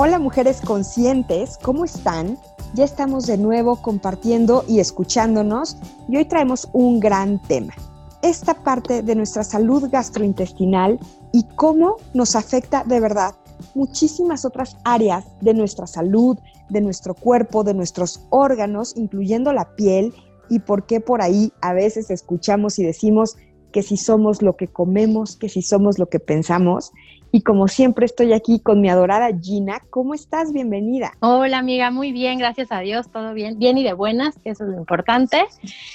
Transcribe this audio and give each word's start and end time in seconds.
Hola 0.00 0.20
mujeres 0.20 0.60
conscientes, 0.60 1.58
¿cómo 1.60 1.84
están? 1.84 2.38
Ya 2.72 2.84
estamos 2.84 3.26
de 3.26 3.36
nuevo 3.36 3.82
compartiendo 3.82 4.64
y 4.68 4.78
escuchándonos 4.78 5.76
y 6.08 6.18
hoy 6.18 6.24
traemos 6.24 6.68
un 6.72 7.00
gran 7.00 7.42
tema. 7.42 7.74
Esta 8.22 8.54
parte 8.54 9.02
de 9.02 9.16
nuestra 9.16 9.42
salud 9.42 9.90
gastrointestinal 9.90 11.00
y 11.32 11.42
cómo 11.56 11.96
nos 12.14 12.36
afecta 12.36 12.84
de 12.84 13.00
verdad 13.00 13.34
muchísimas 13.74 14.44
otras 14.44 14.76
áreas 14.84 15.24
de 15.40 15.52
nuestra 15.52 15.88
salud, 15.88 16.38
de 16.68 16.80
nuestro 16.80 17.14
cuerpo, 17.14 17.64
de 17.64 17.74
nuestros 17.74 18.24
órganos, 18.30 18.96
incluyendo 18.96 19.52
la 19.52 19.74
piel 19.74 20.14
y 20.48 20.60
por 20.60 20.86
qué 20.86 21.00
por 21.00 21.22
ahí 21.22 21.52
a 21.60 21.72
veces 21.72 22.08
escuchamos 22.10 22.78
y 22.78 22.84
decimos 22.84 23.36
que 23.72 23.82
si 23.82 23.96
somos 23.96 24.42
lo 24.42 24.56
que 24.56 24.68
comemos, 24.68 25.36
que 25.36 25.48
si 25.48 25.62
somos 25.62 25.98
lo 25.98 26.06
que 26.06 26.20
pensamos. 26.20 26.92
Y 27.30 27.42
como 27.42 27.68
siempre 27.68 28.06
estoy 28.06 28.32
aquí 28.32 28.58
con 28.60 28.80
mi 28.80 28.88
adorada 28.88 29.28
Gina. 29.38 29.80
¿Cómo 29.90 30.14
estás? 30.14 30.52
Bienvenida. 30.52 31.12
Hola 31.20 31.58
amiga, 31.58 31.90
muy 31.90 32.12
bien, 32.12 32.38
gracias 32.38 32.72
a 32.72 32.80
Dios, 32.80 33.10
todo 33.10 33.34
bien, 33.34 33.58
bien 33.58 33.76
y 33.76 33.84
de 33.84 33.92
buenas, 33.92 34.36
eso 34.44 34.64
es 34.64 34.70
lo 34.70 34.78
importante. 34.78 35.44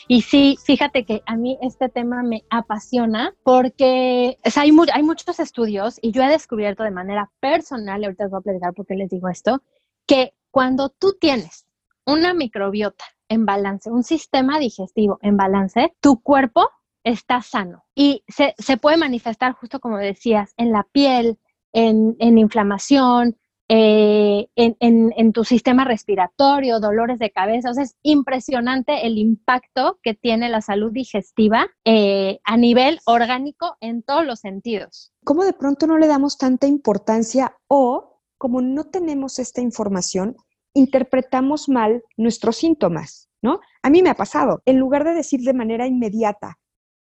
Y 0.08 0.22
sí, 0.22 0.58
fíjate 0.64 1.06
que 1.06 1.24
a 1.26 1.36
mí 1.36 1.58
este 1.62 1.90
tema 1.90 2.22
me 2.22 2.44
apasiona 2.52 3.34
porque 3.44 4.38
hay, 4.56 4.72
hay 4.94 5.04
muchos 5.04 5.40
estudios 5.40 5.98
y 6.02 6.12
yo 6.12 6.22
he 6.22 6.30
descubierto 6.30 6.84
de 6.84 6.92
manera 6.92 7.32
personal, 7.40 8.04
ahorita 8.04 8.26
os 8.26 8.32
voy 8.32 8.40
a 8.40 8.44
platicar 8.44 8.74
por 8.74 8.86
qué 8.86 8.96
les 8.96 9.10
digo 9.10 9.28
esto, 9.28 9.64
que 10.06 10.34
cuando 10.52 10.90
tú 10.90 11.16
tienes 11.20 11.66
una 12.06 12.36
microbiota 12.36 13.06
en 13.28 13.46
balance, 13.48 13.90
un 13.90 14.04
sistema 14.04 14.60
digestivo 14.60 15.18
en 15.24 15.36
balance, 15.38 15.96
tu 16.00 16.22
cuerpo 16.22 16.70
está 17.04 17.42
sano. 17.42 17.84
Y 17.96 18.24
se, 18.28 18.78
puede 18.78 18.98
manifestar, 18.98 19.54
justo 19.54 19.80
como 19.80 19.98
decías, 19.98 20.54
en 20.58 20.72
la 20.72 20.84
piel, 20.92 21.38
en, 21.74 22.16
inflamación, 22.38 23.38
eh, 23.70 24.48
en, 24.56 25.34
tu 25.34 25.44
sistema 25.44 25.86
respiratorio, 25.86 26.80
dolores 26.80 27.20
de 27.20 27.32
cabeza. 27.32 27.72
O 27.72 27.74
sea, 27.74 27.84
es 27.84 27.96
impresionante 28.04 29.06
el 29.06 29.18
impacto 29.18 30.00
que 30.04 30.14
tiene 30.14 30.50
la 30.50 30.62
salud 30.62 30.92
digestiva 30.92 31.68
eh, 31.86 32.40
a 32.44 32.58
nivel 32.58 33.00
orgánico 33.06 33.78
en 33.82 34.04
todos 34.04 34.26
los 34.26 34.40
sentidos. 34.40 35.12
¿Cómo 35.24 35.44
de 35.44 35.54
pronto 35.54 35.88
no 35.88 35.98
le 35.98 36.08
damos 36.08 36.38
tanta 36.38 36.68
importancia 36.68 37.58
o 37.68 38.22
como 38.38 38.62
no 38.62 38.84
tenemos 38.86 39.40
esta 39.40 39.62
información, 39.62 40.36
interpretamos 40.74 41.70
mal 41.70 42.04
nuestros 42.18 42.58
síntomas? 42.58 43.30
¿No? 43.42 43.60
A 43.82 43.90
mí 43.90 44.02
me 44.02 44.10
ha 44.10 44.16
pasado. 44.16 44.62
En 44.66 44.80
lugar 44.80 45.04
de 45.04 45.14
decir 45.14 45.42
de 45.42 45.54
manera 45.54 45.86
inmediata, 45.86 46.60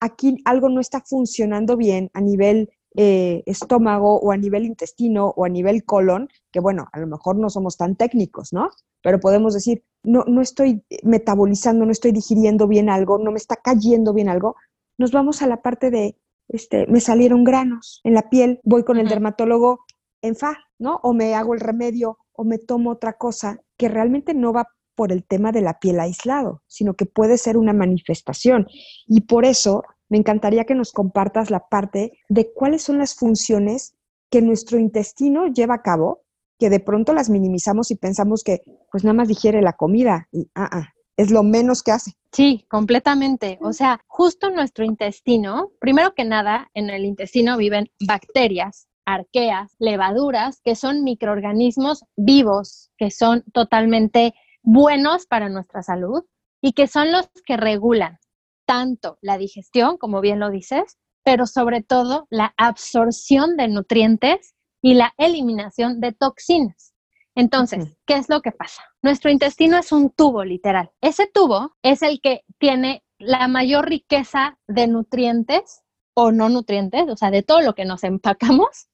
aquí 0.05 0.37
algo 0.45 0.69
no 0.69 0.81
está 0.81 1.01
funcionando 1.01 1.77
bien 1.77 2.11
a 2.13 2.21
nivel 2.21 2.71
eh, 2.97 3.43
estómago 3.47 4.21
o 4.21 4.31
a 4.31 4.37
nivel 4.37 4.67
intestino 4.67 5.33
o 5.37 5.45
a 5.45 5.49
nivel 5.49 5.85
colon, 5.85 6.29
que 6.53 6.61
bueno, 6.61 6.87
a 6.93 7.01
lo 7.01 7.07
mejor 7.07 7.37
no 7.37 7.51
somos 7.51 7.77
tan 7.77 7.97
técnicos, 7.97 8.53
¿no? 8.53 8.71
Pero 9.03 9.19
podemos 9.19 9.55
decir, 9.55 9.83
no, 10.05 10.25
no 10.27 10.43
estoy 10.43 10.85
metabolizando, 11.03 11.87
no 11.87 11.93
estoy 11.93 12.13
digiriendo 12.13 12.69
bien 12.69 12.89
algo, 12.91 13.19
no 13.19 13.33
me 13.33 13.39
está 13.39 13.57
cayendo 13.57 14.13
bien 14.13 14.29
algo, 14.29 14.57
nos 14.99 15.11
vamos 15.11 15.43
a 15.43 15.47
la 15.47 15.63
parte 15.63 15.91
de, 15.91 16.17
este, 16.49 16.87
me 16.87 17.01
salieron 17.01 17.45
granos 17.45 18.01
en 18.05 18.15
la 18.15 18.29
piel, 18.29 18.61
voy 18.63 18.85
con 18.85 18.99
el 18.99 19.09
dermatólogo 19.09 19.81
en 20.23 20.37
fa, 20.37 20.59
¿no? 20.79 21.01
O 21.03 21.15
me 21.15 21.35
hago 21.35 21.55
el 21.55 21.61
remedio 21.61 22.19
o 22.33 22.45
me 22.45 22.59
tomo 22.59 22.91
otra 22.91 23.15
cosa 23.15 23.59
que 23.77 23.89
realmente 23.89 24.35
no 24.35 24.53
va 24.53 24.69
por 24.95 25.13
el 25.13 25.25
tema 25.25 25.53
de 25.53 25.63
la 25.63 25.79
piel 25.79 26.01
aislado, 26.01 26.63
sino 26.67 26.95
que 26.95 27.07
puede 27.07 27.39
ser 27.39 27.57
una 27.57 27.73
manifestación. 27.73 28.67
Y 29.07 29.23
por 29.23 29.45
eso 29.45 29.83
me 30.09 30.19
encantaría 30.19 30.65
que 30.65 30.75
nos 30.75 30.93
compartas 30.93 31.51
la 31.51 31.69
parte 31.69 32.19
de 32.29 32.53
cuáles 32.53 32.83
son 32.83 32.99
las 32.99 33.15
funciones 33.15 33.95
que 34.31 34.43
nuestro 34.43 34.79
intestino 34.79 35.47
lleva 35.47 35.75
a 35.75 35.83
cabo, 35.83 36.23
que 36.59 36.71
de 36.71 36.81
pronto 36.81 37.13
las 37.13 37.31
minimizamos 37.31 37.91
y 37.91 37.97
pensamos 37.97 38.43
que 38.45 38.63
pues 38.91 39.05
nada 39.05 39.15
más 39.15 39.29
digiere 39.29 39.63
la 39.63 39.75
comida 39.75 40.29
y 40.33 40.49
ah, 40.55 40.69
ah, 40.71 40.89
es 41.17 41.31
lo 41.31 41.43
menos 41.43 41.83
que 41.83 41.93
hace. 41.93 42.13
Sí, 42.33 42.67
completamente. 42.69 43.59
O 43.61 43.73
sea, 43.73 44.01
justo 44.07 44.51
nuestro 44.51 44.85
intestino, 44.85 45.71
primero 45.79 46.15
que 46.15 46.25
nada, 46.25 46.69
en 46.75 46.91
el 46.91 47.05
intestino 47.05 47.57
viven 47.57 47.91
bacterias, 48.05 48.89
arqueas, 49.05 49.75
levaduras, 49.79 50.61
que 50.63 50.75
son 50.75 51.05
microorganismos 51.05 52.05
vivos, 52.17 52.91
que 52.97 53.11
son 53.11 53.45
totalmente 53.53 54.35
buenos 54.63 55.27
para 55.27 55.49
nuestra 55.49 55.83
salud 55.83 56.25
y 56.61 56.73
que 56.73 56.87
son 56.87 57.13
los 57.13 57.29
que 57.45 57.57
regulan 57.57 58.19
tanto 58.67 59.19
la 59.21 59.39
digestión, 59.39 59.97
como 59.99 60.21
bien 60.21 60.41
lo 60.41 60.51
dices, 60.51 60.99
pero 61.25 61.47
sobre 61.47 61.83
todo 61.83 62.27
la 62.31 62.55
absorción 62.57 63.57
de 63.57 63.69
nutrientes 63.69 64.55
y 64.83 64.95
la 64.95 65.15
eliminación 65.17 66.01
de 66.01 66.13
toxinas. 66.13 66.93
Entonces, 67.35 67.97
¿qué 68.07 68.15
es 68.15 68.29
lo 68.29 68.43
que 68.43 68.53
pasa? 68.53 68.83
Nuestro 69.03 69.31
intestino 69.31 69.77
es 69.77 69.91
un 69.91 70.11
tubo, 70.11 70.45
literal. 70.45 70.91
Ese 71.01 71.27
tubo 71.27 71.75
es 71.83 72.03
el 72.03 72.21
que 72.21 72.43
tiene 72.59 73.03
la 73.19 73.49
mayor 73.49 73.89
riqueza 73.89 74.59
de 74.69 74.87
nutrientes 74.87 75.83
o 76.15 76.31
no 76.31 76.49
nutrientes, 76.49 77.09
o 77.09 77.17
sea, 77.17 77.31
de 77.31 77.43
todo 77.43 77.61
lo 77.61 77.75
que 77.75 77.85
nos 77.85 78.05
empacamos, 78.05 78.89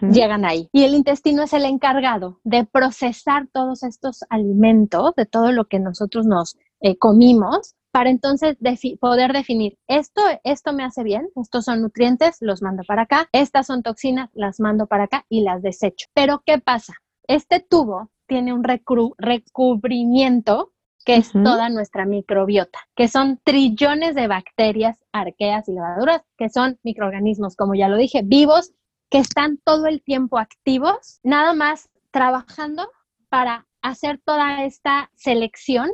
llegan 0.00 0.44
ahí. 0.44 0.68
Y 0.72 0.84
el 0.84 0.94
intestino 0.94 1.42
es 1.44 1.52
el 1.52 1.64
encargado 1.64 2.40
de 2.42 2.64
procesar 2.64 3.46
todos 3.52 3.82
estos 3.84 4.24
alimentos, 4.30 5.14
de 5.14 5.26
todo 5.26 5.52
lo 5.52 5.66
que 5.66 5.78
nosotros 5.78 6.26
nos 6.26 6.56
eh, 6.80 6.96
comimos, 6.96 7.74
para 7.96 8.10
entonces 8.10 8.58
poder 9.00 9.32
definir, 9.32 9.78
esto, 9.86 10.20
esto 10.44 10.74
me 10.74 10.84
hace 10.84 11.02
bien, 11.02 11.30
estos 11.34 11.64
son 11.64 11.80
nutrientes, 11.80 12.36
los 12.40 12.60
mando 12.60 12.82
para 12.86 13.04
acá, 13.04 13.30
estas 13.32 13.68
son 13.68 13.82
toxinas, 13.82 14.28
las 14.34 14.60
mando 14.60 14.86
para 14.86 15.04
acá 15.04 15.24
y 15.30 15.40
las 15.40 15.62
desecho. 15.62 16.06
Pero 16.12 16.42
¿qué 16.44 16.58
pasa? 16.58 16.92
Este 17.26 17.58
tubo 17.58 18.10
tiene 18.26 18.52
un 18.52 18.64
recubrimiento 18.64 20.74
que 21.06 21.16
es 21.16 21.32
toda 21.32 21.70
nuestra 21.70 22.04
microbiota, 22.04 22.80
que 22.94 23.08
son 23.08 23.40
trillones 23.42 24.14
de 24.14 24.28
bacterias, 24.28 25.02
arqueas 25.10 25.66
y 25.66 25.72
levaduras, 25.72 26.20
que 26.36 26.50
son 26.50 26.78
microorganismos, 26.82 27.56
como 27.56 27.74
ya 27.74 27.88
lo 27.88 27.96
dije, 27.96 28.20
vivos, 28.22 28.74
que 29.08 29.20
están 29.20 29.56
todo 29.64 29.86
el 29.86 30.02
tiempo 30.02 30.36
activos, 30.36 31.20
nada 31.22 31.54
más 31.54 31.88
trabajando 32.10 32.90
para 33.30 33.66
hacer 33.80 34.20
toda 34.22 34.64
esta 34.64 35.10
selección 35.14 35.92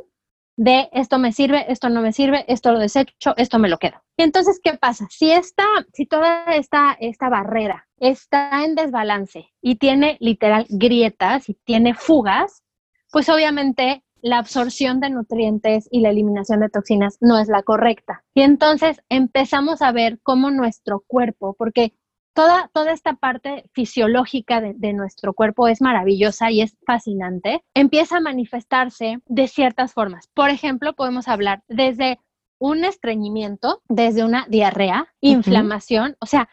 de 0.55 0.89
esto 0.91 1.17
me 1.19 1.31
sirve, 1.31 1.71
esto 1.71 1.89
no 1.89 2.01
me 2.01 2.13
sirve, 2.13 2.45
esto 2.47 2.71
lo 2.71 2.79
desecho, 2.79 3.33
esto 3.37 3.59
me 3.59 3.69
lo 3.69 3.77
quedo. 3.77 4.01
entonces, 4.17 4.59
¿qué 4.63 4.73
pasa? 4.73 5.07
Si 5.09 5.31
esta, 5.31 5.63
si 5.93 6.05
toda 6.05 6.45
esta, 6.55 6.95
esta 6.99 7.29
barrera 7.29 7.87
está 7.97 8.63
en 8.63 8.75
desbalance 8.75 9.47
y 9.61 9.75
tiene 9.75 10.17
literal 10.19 10.65
grietas 10.69 11.49
y 11.49 11.55
tiene 11.65 11.93
fugas, 11.93 12.63
pues 13.11 13.29
obviamente 13.29 14.03
la 14.21 14.37
absorción 14.37 15.01
de 15.01 15.09
nutrientes 15.09 15.87
y 15.91 15.99
la 15.99 16.09
eliminación 16.09 16.61
de 16.61 16.69
toxinas 16.69 17.17
no 17.19 17.37
es 17.39 17.49
la 17.49 17.61
correcta. 17.61 18.23
Y 18.33 18.41
entonces 18.41 19.01
empezamos 19.09 19.81
a 19.81 19.91
ver 19.91 20.19
cómo 20.23 20.49
nuestro 20.49 21.03
cuerpo, 21.05 21.55
porque 21.57 21.93
toda, 22.33 22.69
toda 22.73 22.91
esta 22.91 23.13
parte 23.13 23.69
fisiológica 23.73 24.61
de, 24.61 24.93
nuestro 24.93 25.33
cuerpo 25.33 25.67
es 25.67 25.81
maravillosa 25.81 26.51
y 26.51 26.61
es 26.61 26.75
fascinante, 26.85 27.63
empieza 27.73 28.17
a 28.17 28.21
manifestarse 28.21 29.19
de 29.25 29.47
ciertas 29.47 29.93
formas. 29.93 30.27
Por 30.33 30.49
ejemplo, 30.49 30.93
podemos 30.93 31.27
hablar 31.27 31.63
desde 31.67 32.19
un 32.59 32.83
estreñimiento, 32.83 33.81
desde 33.87 34.23
una 34.23 34.45
diarrea, 34.49 35.07
inflamación, 35.21 36.15
o 36.19 36.25
sea, 36.25 36.49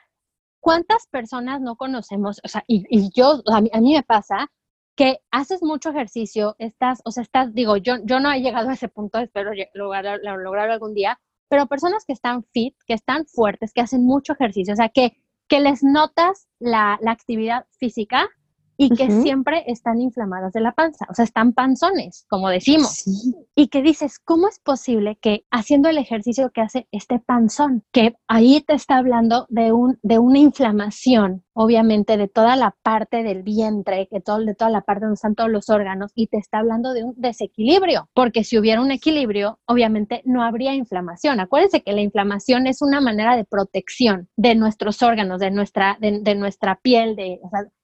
¿cuántas 0.60 1.06
personas 1.06 1.60
no 1.60 1.76
conocemos? 1.76 2.40
O 2.44 2.48
sea, 2.48 2.64
y, 2.66 3.10
yo, 3.14 3.42
a 3.46 3.60
mí, 3.60 3.94
me 3.94 4.02
pasa 4.02 4.48
que 4.96 5.18
haces 5.30 5.62
mucho 5.62 5.90
ejercicio, 5.90 6.56
estás, 6.58 7.00
o 7.04 7.10
sea, 7.10 7.22
estás, 7.22 7.54
digo, 7.54 7.76
yo, 7.76 7.94
yo 8.04 8.20
no 8.20 8.30
he 8.32 8.40
llegado 8.40 8.68
a 8.68 8.74
ese 8.74 8.88
punto, 8.88 9.18
espero 9.18 9.52
lograrlo 9.74 10.36
lograr 10.36 10.70
algún 10.70 10.94
día, 10.94 11.18
pero 11.48 11.66
personas 11.66 12.04
que 12.04 12.12
están 12.12 12.44
fit, 12.52 12.74
que 12.86 12.94
están 12.94 13.26
fuertes, 13.26 13.72
que 13.72 13.80
hacen 13.80 14.04
mucho 14.04 14.34
ejercicio, 14.34 14.74
o 14.74 14.76
sea, 14.76 14.88
que 14.88 15.16
que 15.50 15.60
les 15.60 15.82
notas 15.82 16.48
la, 16.60 16.98
actividad 17.06 17.66
física 17.72 18.30
y 18.80 18.88
que 18.96 19.10
siempre 19.10 19.62
están 19.66 20.00
inflamadas 20.00 20.54
de 20.54 20.62
la 20.62 20.72
panza, 20.72 21.06
o 21.10 21.14
sea, 21.14 21.26
están 21.26 21.52
panzones, 21.52 22.24
como 22.30 22.48
decimos. 22.48 23.04
Y 23.54 23.68
que 23.68 23.82
dices, 23.82 24.18
¿cómo 24.18 24.48
es 24.48 24.58
posible 24.58 25.18
que 25.20 25.44
haciendo 25.50 25.90
el 25.90 25.98
ejercicio 25.98 26.50
que 26.50 26.62
hace 26.62 26.88
este 26.90 27.18
panzón, 27.18 27.84
que 27.92 28.14
ahí 28.26 28.62
te 28.66 28.72
está 28.72 28.96
hablando 28.96 29.44
de, 29.50 29.72
un, 29.72 29.98
de 30.02 30.18
una 30.18 30.38
inflamación, 30.38 31.44
obviamente, 31.52 32.16
de 32.16 32.26
toda 32.26 32.56
la 32.56 32.74
parte 32.82 33.22
del 33.22 33.42
vientre, 33.42 34.08
que 34.10 34.22
todo, 34.22 34.38
de 34.38 34.54
toda 34.54 34.70
la 34.70 34.80
parte 34.80 35.04
donde 35.04 35.16
están 35.16 35.34
todos 35.34 35.50
los 35.50 35.68
órganos, 35.68 36.12
y 36.14 36.28
te 36.28 36.38
está 36.38 36.60
hablando 36.60 36.94
de 36.94 37.04
un 37.04 37.12
desequilibrio, 37.18 38.08
porque 38.14 38.44
si 38.44 38.56
hubiera 38.56 38.80
un 38.80 38.92
equilibrio, 38.92 39.58
obviamente 39.66 40.22
no 40.24 40.42
habría 40.42 40.74
inflamación. 40.74 41.38
Acuérdense 41.38 41.82
que 41.82 41.92
la 41.92 42.00
inflamación 42.00 42.66
es 42.66 42.80
una 42.80 43.02
manera 43.02 43.36
de 43.36 43.44
protección 43.44 44.30
de 44.38 44.54
nuestros 44.54 45.02
órganos, 45.02 45.38
de 45.38 45.50
nuestra, 45.50 45.98
de, 46.00 46.34
nuestra 46.34 46.76
piel, 46.76 47.14
de, 47.14 47.40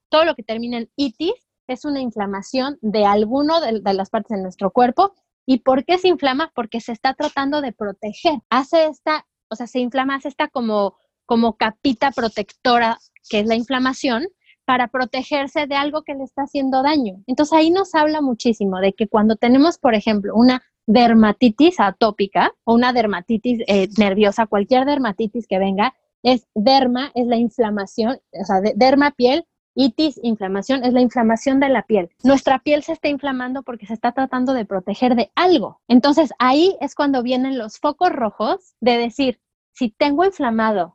todo 0.08 0.24
lo 0.24 0.34
que 0.34 0.42
termina 0.42 0.78
en 0.78 0.90
itis 0.96 1.34
es 1.66 1.84
una 1.84 2.00
inflamación 2.00 2.78
de 2.80 3.04
alguno 3.04 3.60
de, 3.60 3.80
las 3.94 4.10
partes 4.10 4.36
de 4.36 4.42
nuestro 4.42 4.70
cuerpo. 4.70 5.14
¿Y 5.46 5.60
por 5.60 5.84
qué 5.84 5.98
se 5.98 6.08
inflama? 6.08 6.52
Porque 6.54 6.80
se 6.80 6.92
está 6.92 7.14
tratando 7.14 7.60
de 7.60 7.72
proteger. 7.72 8.40
Hace 8.50 8.86
esta, 8.86 9.26
o 9.48 9.56
sea, 9.56 9.66
se 9.66 9.80
inflama, 9.80 10.16
hace 10.16 10.28
esta 10.28 10.48
como, 10.48 10.96
como 11.24 11.56
capita 11.56 12.10
protectora, 12.10 12.98
que 13.28 13.40
es 13.40 13.46
la 13.46 13.54
inflamación, 13.54 14.26
para 14.64 14.88
protegerse 14.88 15.66
de 15.66 15.76
algo 15.76 16.02
que 16.02 16.14
le 16.14 16.24
está 16.24 16.42
haciendo 16.42 16.82
daño. 16.82 17.22
Entonces 17.26 17.52
ahí 17.56 17.70
nos 17.70 17.94
habla 17.94 18.20
muchísimo 18.20 18.80
de 18.80 18.92
que 18.92 19.06
cuando 19.06 19.36
tenemos, 19.36 19.78
por 19.78 19.94
ejemplo, 19.94 20.34
una 20.34 20.62
dermatitis 20.86 21.78
atópica 21.78 22.52
o 22.64 22.74
una 22.74 22.92
dermatitis 22.92 23.60
eh, 23.68 23.88
nerviosa, 23.96 24.46
cualquier 24.46 24.84
dermatitis 24.84 25.46
que 25.46 25.58
venga, 25.58 25.94
es 26.22 26.48
derma, 26.54 27.12
es 27.14 27.26
la 27.26 27.36
inflamación, 27.36 28.18
o 28.32 28.44
sea, 28.44 28.60
derma 28.74 29.12
piel, 29.12 29.46
Itis, 29.76 30.18
inflamación, 30.22 30.84
es 30.84 30.94
la 30.94 31.02
inflamación 31.02 31.60
de 31.60 31.68
la 31.68 31.82
piel. 31.82 32.10
Nuestra 32.24 32.58
piel 32.58 32.82
se 32.82 32.92
está 32.92 33.08
inflamando 33.08 33.62
porque 33.62 33.86
se 33.86 33.92
está 33.92 34.12
tratando 34.12 34.54
de 34.54 34.64
proteger 34.64 35.14
de 35.14 35.30
algo. 35.34 35.80
Entonces 35.86 36.32
ahí 36.38 36.76
es 36.80 36.94
cuando 36.94 37.22
vienen 37.22 37.58
los 37.58 37.78
focos 37.78 38.10
rojos 38.10 38.74
de 38.80 38.96
decir, 38.96 39.38
si 39.72 39.90
tengo 39.90 40.24
inflamado 40.24 40.94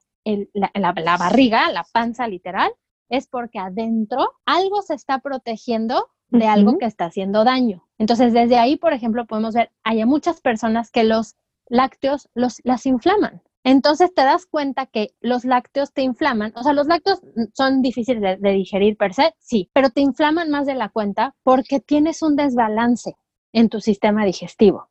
la, 0.54 1.18
barriga, 1.18 1.72
la 1.72 1.86
panza 1.94 2.28
literal, 2.28 2.72
es 3.10 3.28
porque 3.28 3.60
adentro 3.60 4.34
algo 4.46 4.82
se 4.82 4.96
está 4.96 5.20
protegiendo 5.20 6.10
de 6.30 6.48
algo 6.48 6.78
que 6.78 6.86
está 6.86 7.06
haciendo 7.06 7.44
daño. 7.44 7.88
Entonces, 7.98 8.34
desde 8.34 8.58
ahí, 8.58 8.78
por 8.78 8.94
ejemplo, 8.94 9.28
podemos 9.28 9.54
ver, 9.54 9.70
hay 9.84 10.04
muchas 10.06 10.42
personas 10.42 10.90
que 10.90 11.04
los 11.04 11.36
lácteos 11.68 12.30
los, 12.34 12.62
las 12.64 12.86
inflaman. 12.86 13.42
Entonces 13.64 14.14
te 14.14 14.24
das 14.24 14.46
cuenta 14.48 14.88
que 14.88 15.10
los 15.20 15.46
lácteos 15.46 15.94
te 15.94 16.02
inflaman, 16.02 16.52
o 16.56 16.64
sea, 16.64 16.74
los 16.74 16.88
lácteos 16.88 17.22
son 17.54 17.82
difíciles 17.82 18.42
de, 18.42 18.52
digerir 18.52 18.98
per 18.98 19.14
se, 19.14 19.36
sí, 19.40 19.70
pero 19.74 19.92
te 19.92 20.02
inflaman 20.02 20.50
más 20.50 20.66
de 20.66 20.74
la 20.74 20.90
cuenta 20.90 21.36
porque 21.44 21.80
tienes 21.80 22.24
un 22.24 22.36
desbalance 22.36 23.16
en 23.54 23.70
tu 23.70 23.80
sistema 23.80 24.26
digestivo. 24.26 24.90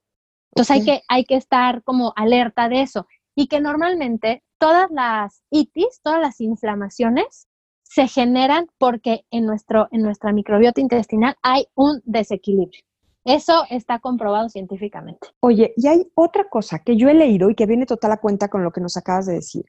Entonces 0.52 0.76
hay, 0.76 0.84
que, 0.84 1.02
hay 1.08 1.25
que 1.25 1.37
estar 1.37 1.82
como 1.82 2.12
alerta 2.17 2.69
de 2.69 2.82
eso 2.82 3.06
y 3.34 3.49
que 3.49 3.61
normalmente 3.61 4.44
todas 4.58 4.90
las 4.90 5.43
itis, 5.50 6.00
todas 6.02 6.20
las 6.20 6.40
inflamaciones 6.40 7.49
se 7.82 8.06
generan 8.06 8.69
porque 8.78 9.25
en, 9.31 9.46
nuestro, 9.46 9.88
en 9.90 10.02
nuestra 10.02 10.32
microbiota 10.32 10.81
intestinal 10.81 11.37
hay 11.43 11.67
un 11.75 12.00
desequilibrio. 12.05 12.82
Eso 13.31 13.65
está 13.71 13.99
comprobado 14.00 14.49
científicamente. 14.49 15.29
Oye, 15.41 15.73
y 15.77 15.87
hay 15.87 16.11
otra 16.15 16.49
cosa 16.49 16.81
que 16.81 16.97
yo 16.97 17.09
he 17.09 17.15
leído 17.15 17.50
y 17.50 17.55
que 17.55 17.67
viene 17.67 17.87
total 17.87 18.12
a 18.12 18.17
cuenta 18.17 18.49
con 18.49 18.65
lo 18.65 18.73
que 18.73 18.81
nos 18.81 18.97
acabas 18.97 19.27
de 19.27 19.35
decir. 19.35 19.65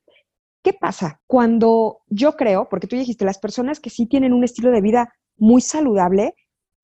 ¿Qué 0.63 0.74
pasa 0.74 1.22
cuando 1.28 2.00
yo 2.08 2.36
creo, 2.36 2.69
porque 2.69 2.88
tú 2.88 2.96
dijiste, 2.96 3.25
las 3.25 3.40
personas 3.40 3.80
que 3.80 3.90
sí 3.90 4.06
tienen 4.06 4.34
un 4.34 4.44
estilo 4.44 4.72
de 4.72 4.81
vida 4.81 5.13
muy 5.38 5.62
saludable 5.62 6.36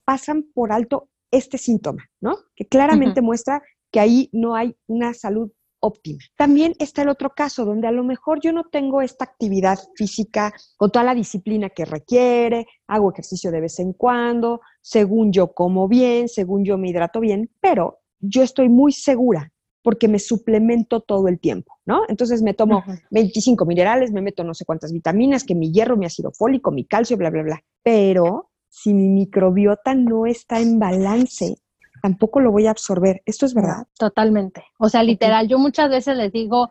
pasan 0.06 0.46
por 0.54 0.72
alto 0.72 1.10
este 1.32 1.58
síntoma, 1.58 2.06
¿no? 2.22 2.38
Que 2.56 2.68
claramente 2.68 3.22
muestra 3.22 3.62
que 3.92 4.00
ahí 4.00 4.30
no 4.32 4.56
hay 4.56 4.76
una 4.88 5.14
salud 5.14 5.52
óptima. 5.88 6.19
También 6.36 6.74
está 6.80 7.01
el 7.01 7.10
otro 7.10 7.31
caso 7.31 7.66
donde 7.66 7.88
a 7.88 7.92
lo 7.92 8.04
mejor 8.04 8.39
yo 8.42 8.51
no 8.54 8.66
tengo 8.66 9.01
esta 9.01 9.25
actividad 9.25 9.80
física 9.95 10.54
con 10.78 10.92
toda 10.92 11.06
la 11.06 11.16
disciplina 11.16 11.69
que 11.69 11.86
requiere, 11.86 12.68
hago 12.88 13.12
ejercicio 13.12 13.51
de 13.51 13.62
vez 13.62 13.80
en 13.80 13.94
cuando, 13.94 14.62
según 14.81 15.31
yo 15.31 15.54
como 15.54 15.88
bien, 15.88 16.28
según 16.28 16.63
yo 16.63 16.78
me 16.78 16.89
hidrato 16.89 17.19
bien, 17.19 17.50
pero 17.60 18.00
yo 18.19 18.44
estoy 18.44 18.69
muy 18.69 18.92
segura 18.92 19.51
porque 19.88 20.10
me 20.10 20.19
suplemento 20.19 21.00
todo 21.00 21.30
el 21.30 21.39
tiempo, 21.39 21.80
¿no? 21.86 22.01
Entonces 22.10 22.42
me 22.42 22.54
tomo 22.54 22.83
25 23.12 23.66
minerales, 23.66 24.12
me 24.12 24.22
meto 24.22 24.44
no 24.44 24.54
sé 24.54 24.66
cuántas 24.66 24.92
vitaminas, 24.92 25.45
que 25.45 25.56
mi 25.56 25.72
hierro, 25.72 25.95
mi 25.95 26.06
ácido 26.06 26.31
fólico, 26.31 26.72
mi 26.72 26.83
calcio, 26.83 27.16
bla, 27.16 27.30
bla, 27.30 27.44
bla. 27.44 27.63
Pero 27.83 28.50
si 28.68 28.94
mi 28.94 29.07
microbiota 29.07 29.95
no 29.95 30.25
está 30.25 30.60
en 30.60 30.78
balance, 30.78 31.56
tampoco 32.07 32.39
lo 32.39 32.51
voy 32.51 32.68
a 32.68 32.71
absorber. 32.71 33.21
¿Esto 33.25 33.45
es 33.45 33.54
verdad? 33.54 33.86
Totalmente. 34.00 34.63
O 34.80 34.88
sea, 34.88 35.04
literal, 35.04 35.50
yo 35.50 35.59
muchas 35.59 35.89
veces 35.89 36.15
les 36.15 36.31
digo, 36.31 36.69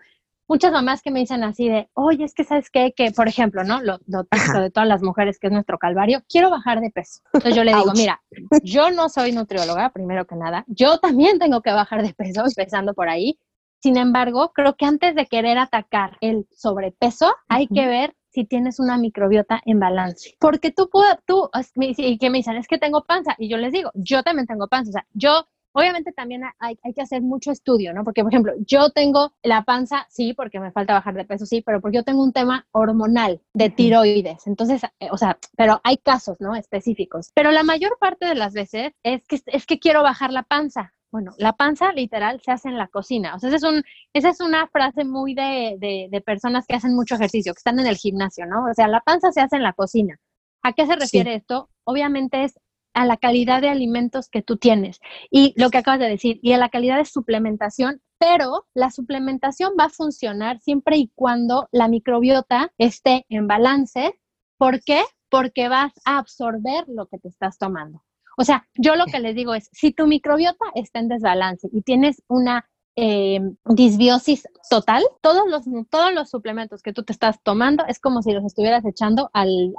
muchas 0.48 0.72
mamás 0.72 1.02
que 1.02 1.10
me 1.10 1.20
dicen 1.20 1.44
así 1.44 1.68
de, 1.68 1.90
oye, 1.92 2.24
es 2.24 2.32
que 2.32 2.44
sabes 2.44 2.70
qué, 2.70 2.94
que 2.96 3.10
por 3.10 3.28
ejemplo, 3.28 3.62
¿no? 3.64 3.82
Lo, 3.82 3.98
lo 4.06 4.24
de 4.60 4.70
todas 4.70 4.88
las 4.88 5.02
mujeres, 5.02 5.38
que 5.38 5.48
es 5.48 5.52
nuestro 5.52 5.76
calvario, 5.78 6.22
quiero 6.26 6.48
bajar 6.48 6.80
de 6.80 6.90
peso. 6.90 7.20
Entonces 7.34 7.54
yo 7.54 7.64
le 7.64 7.74
digo, 7.74 7.92
mira, 7.94 8.22
yo 8.62 8.90
no 8.90 9.10
soy 9.10 9.32
nutrióloga, 9.32 9.90
primero 9.90 10.26
que 10.26 10.36
nada, 10.36 10.64
yo 10.68 10.98
también 11.00 11.38
tengo 11.38 11.60
que 11.60 11.72
bajar 11.72 12.02
de 12.02 12.14
peso, 12.14 12.42
empezando 12.46 12.94
por 12.94 13.10
ahí. 13.10 13.38
Sin 13.82 13.98
embargo, 13.98 14.52
creo 14.54 14.74
que 14.74 14.86
antes 14.86 15.14
de 15.14 15.26
querer 15.26 15.58
atacar 15.58 16.16
el 16.22 16.46
sobrepeso, 16.50 17.34
hay 17.48 17.66
que 17.66 17.86
ver 17.86 18.16
si 18.36 18.44
tienes 18.44 18.78
una 18.78 18.98
microbiota 18.98 19.62
en 19.64 19.80
balance. 19.80 20.36
Porque 20.38 20.70
tú, 20.70 20.90
tú, 21.24 21.48
y 21.76 22.18
que 22.18 22.28
me 22.28 22.38
dicen, 22.38 22.56
es 22.56 22.68
que 22.68 22.76
tengo 22.76 23.02
panza, 23.04 23.34
y 23.38 23.48
yo 23.48 23.56
les 23.56 23.72
digo, 23.72 23.90
yo 23.94 24.22
también 24.22 24.46
tengo 24.46 24.68
panza, 24.68 24.90
o 24.90 24.92
sea, 24.92 25.06
yo 25.14 25.46
Obviamente 25.78 26.10
también 26.12 26.40
hay, 26.58 26.78
hay, 26.82 26.94
que 26.94 27.02
hacer 27.02 27.20
mucho 27.20 27.50
estudio, 27.50 27.92
¿no? 27.92 28.02
Porque, 28.02 28.22
por 28.22 28.32
ejemplo, 28.32 28.54
yo 28.66 28.88
tengo 28.88 29.34
la 29.42 29.62
panza, 29.62 30.06
sí, 30.08 30.32
porque 30.32 30.58
me 30.58 30.72
falta 30.72 30.94
bajar 30.94 31.12
de 31.12 31.26
peso, 31.26 31.44
sí, 31.44 31.60
pero 31.60 31.82
porque 31.82 31.96
yo 31.96 32.02
tengo 32.02 32.22
un 32.22 32.32
tema 32.32 32.66
hormonal 32.72 33.42
de 33.52 33.68
tiroides. 33.68 34.46
Entonces, 34.46 34.84
eh, 35.00 35.08
o 35.10 35.18
sea, 35.18 35.38
pero 35.54 35.82
hay 35.84 35.98
casos, 35.98 36.40
¿no? 36.40 36.54
Específicos. 36.54 37.30
Pero 37.34 37.50
la 37.50 37.62
mayor 37.62 37.98
parte 38.00 38.24
de 38.24 38.36
las 38.36 38.54
veces 38.54 38.94
es 39.02 39.22
que, 39.26 39.38
es 39.44 39.66
que 39.66 39.78
quiero 39.78 40.02
bajar 40.02 40.32
la 40.32 40.44
panza. 40.44 40.94
Bueno, 41.16 41.32
la 41.38 41.54
panza 41.54 41.92
literal 41.92 42.42
se 42.44 42.52
hace 42.52 42.68
en 42.68 42.76
la 42.76 42.88
cocina. 42.88 43.34
O 43.34 43.38
sea, 43.38 43.48
esa 43.48 43.56
es, 43.56 43.62
un, 43.62 43.82
esa 44.12 44.28
es 44.28 44.42
una 44.42 44.66
frase 44.66 45.02
muy 45.06 45.32
de, 45.32 45.78
de, 45.80 46.20
personas 46.20 46.66
que 46.66 46.74
hacen 46.74 46.94
mucho 46.94 47.14
ejercicio, 47.14 47.54
que 47.54 47.58
están 47.58 47.78
en 47.78 47.86
el 47.86 47.96
gimnasio, 47.96 48.44
¿no? 48.44 48.66
O 48.70 48.74
sea, 48.74 48.86
la 48.86 49.00
panza 49.00 49.32
se 49.32 49.40
hace 49.40 49.56
en 49.56 49.62
la 49.62 49.72
cocina. 49.72 50.18
¿A 50.62 50.74
qué 50.74 50.84
se 50.84 50.94
refiere 50.94 51.36
esto? 51.36 51.70
Obviamente 51.84 52.44
es 52.44 52.60
a 52.92 53.06
la 53.06 53.16
calidad 53.16 53.62
de 53.62 53.70
alimentos 53.70 54.28
que 54.28 54.42
tú 54.42 54.58
tienes 54.58 55.00
y 55.30 55.54
lo 55.56 55.70
que 55.70 55.78
acabas 55.78 56.00
de 56.00 56.10
decir, 56.10 56.38
y 56.42 56.52
a 56.52 56.58
la 56.58 56.68
calidad 56.68 56.98
de 56.98 57.06
suplementación, 57.06 58.02
pero 58.18 58.66
la 58.74 58.90
suplementación 58.90 59.72
va 59.80 59.84
a 59.84 59.88
funcionar 59.88 60.60
siempre 60.60 60.98
y 60.98 61.10
cuando 61.14 61.66
la 61.72 61.88
microbiota 61.88 62.74
esté 62.76 63.24
en 63.30 63.46
balance. 63.46 64.20
¿Por 64.58 64.82
qué? 64.82 65.00
Porque 65.30 65.70
vas 65.70 65.94
a 66.04 66.18
absorber 66.18 66.84
lo 66.88 67.06
que 67.06 67.16
te 67.16 67.28
estás 67.28 67.56
tomando. 67.56 68.02
O 68.36 68.44
sea, 68.44 68.68
yo 68.74 68.96
lo 68.96 69.06
que 69.06 69.18
les 69.18 69.34
digo 69.34 69.54
es, 69.54 69.68
si 69.72 69.92
tu 69.92 70.06
microbiota 70.06 70.66
está 70.74 71.00
en 71.00 71.08
desbalance 71.08 71.68
y 71.72 71.82
tienes 71.82 72.22
una 72.28 72.68
eh, 72.98 73.40
disbiosis 73.66 74.48
total, 74.70 75.04
todos 75.20 75.42
los, 75.48 75.64
todos 75.90 76.14
los 76.14 76.30
suplementos 76.30 76.82
que 76.82 76.94
tú 76.94 77.02
te 77.02 77.12
estás 77.12 77.42
tomando 77.42 77.84
es 77.86 77.98
como 77.98 78.22
si 78.22 78.32
los 78.32 78.44
estuvieras 78.44 78.84
echando 78.86 79.30
al, 79.34 79.74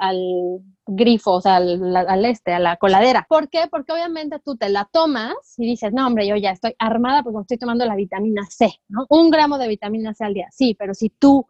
grifo, 0.86 1.32
o 1.32 1.40
sea, 1.40 1.56
al, 1.56 2.24
este, 2.24 2.52
a 2.52 2.58
la 2.58 2.76
coladera. 2.76 3.26
¿Por 3.28 3.48
qué? 3.48 3.66
Porque 3.70 3.92
obviamente 3.92 4.38
tú 4.44 4.56
te 4.56 4.68
la 4.68 4.88
tomas 4.90 5.34
y 5.56 5.66
dices, 5.66 5.92
no, 5.92 6.06
hombre, 6.06 6.26
yo 6.26 6.36
ya 6.36 6.50
estoy 6.50 6.74
armada 6.78 7.22
porque 7.22 7.40
estoy 7.40 7.58
tomando 7.58 7.84
la 7.84 7.96
vitamina 7.96 8.42
C, 8.48 8.72
¿no? 8.88 9.06
Un 9.08 9.30
gramo 9.30 9.58
de 9.58 9.68
vitamina 9.68 10.14
C 10.14 10.24
al 10.24 10.34
día, 10.34 10.48
sí, 10.50 10.74
pero 10.78 10.94
si 10.94 11.10
tu 11.10 11.46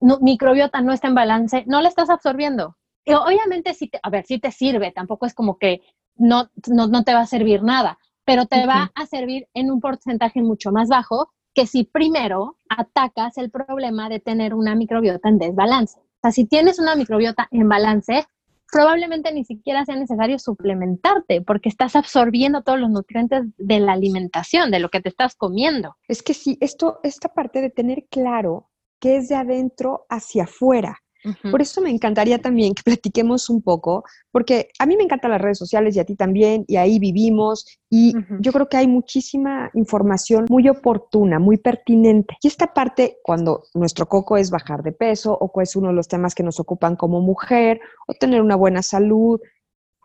microbiota 0.00 0.80
no 0.80 0.92
está 0.92 1.08
en 1.08 1.14
balance, 1.14 1.64
no 1.66 1.80
la 1.80 1.88
estás 1.88 2.10
absorbiendo. 2.10 2.76
Y 3.04 3.14
obviamente, 3.14 3.74
si 3.74 3.88
te, 3.88 3.98
a 4.02 4.10
ver, 4.10 4.24
si 4.26 4.38
te 4.38 4.50
sirve, 4.52 4.92
tampoco 4.92 5.26
es 5.26 5.34
como 5.34 5.58
que 5.58 5.82
no, 6.22 6.50
no, 6.68 7.04
te 7.04 7.14
va 7.14 7.20
a 7.20 7.26
servir 7.26 7.62
nada, 7.62 7.98
pero 8.24 8.46
te 8.46 8.66
va 8.66 8.92
a 8.94 9.06
servir 9.06 9.48
en 9.54 9.70
un 9.70 9.80
porcentaje 9.80 10.40
mucho 10.40 10.70
más 10.70 10.88
bajo 10.88 11.30
que 11.54 11.66
si 11.66 11.84
primero 11.84 12.56
atacas 12.68 13.36
el 13.36 13.50
problema 13.50 14.08
de 14.08 14.20
tener 14.20 14.54
una 14.54 14.74
microbiota 14.74 15.28
en 15.28 15.38
desbalance. 15.38 15.98
O 15.98 16.20
sea, 16.22 16.30
si 16.30 16.46
tienes 16.46 16.78
una 16.78 16.94
microbiota 16.94 17.48
en 17.50 17.68
balance, 17.68 18.26
probablemente 18.70 19.32
ni 19.32 19.44
siquiera 19.44 19.84
sea 19.84 19.96
necesario 19.96 20.38
suplementarte 20.38 21.42
porque 21.42 21.68
estás 21.68 21.96
absorbiendo 21.96 22.62
todos 22.62 22.78
los 22.78 22.90
nutrientes 22.90 23.44
de 23.58 23.80
la 23.80 23.92
alimentación, 23.92 24.70
de 24.70 24.78
lo 24.78 24.88
que 24.88 25.00
te 25.00 25.08
estás 25.08 25.34
comiendo. 25.34 25.96
Es 26.08 26.22
que 26.22 26.34
sí, 26.34 26.56
esto, 26.60 27.00
esta 27.02 27.28
parte 27.28 27.60
de 27.60 27.70
tener 27.70 28.06
claro 28.08 28.70
que 29.00 29.16
es 29.16 29.28
de 29.28 29.34
adentro 29.34 30.06
hacia 30.08 30.44
afuera. 30.44 31.01
Por 31.50 31.62
eso 31.62 31.80
me 31.80 31.90
encantaría 31.90 32.40
también 32.40 32.74
que 32.74 32.82
platiquemos 32.82 33.48
un 33.50 33.62
poco, 33.62 34.04
porque 34.30 34.68
a 34.78 34.86
mí 34.86 34.96
me 34.96 35.04
encantan 35.04 35.30
las 35.30 35.40
redes 35.40 35.58
sociales 35.58 35.94
y 35.96 36.00
a 36.00 36.04
ti 36.04 36.16
también, 36.16 36.64
y 36.66 36.76
ahí 36.76 36.98
vivimos, 36.98 37.66
y 37.88 38.14
yo 38.40 38.52
creo 38.52 38.68
que 38.68 38.76
hay 38.76 38.86
muchísima 38.86 39.70
información 39.74 40.46
muy 40.48 40.68
oportuna, 40.68 41.38
muy 41.38 41.58
pertinente. 41.58 42.36
Y 42.42 42.48
esta 42.48 42.72
parte, 42.72 43.18
cuando 43.22 43.64
nuestro 43.74 44.06
coco 44.06 44.36
es 44.36 44.50
bajar 44.50 44.82
de 44.82 44.92
peso, 44.92 45.36
o 45.40 45.60
es 45.60 45.76
uno 45.76 45.88
de 45.88 45.94
los 45.94 46.08
temas 46.08 46.34
que 46.34 46.42
nos 46.42 46.58
ocupan 46.58 46.96
como 46.96 47.20
mujer, 47.20 47.80
o 48.06 48.14
tener 48.14 48.40
una 48.40 48.56
buena 48.56 48.82
salud, 48.82 49.40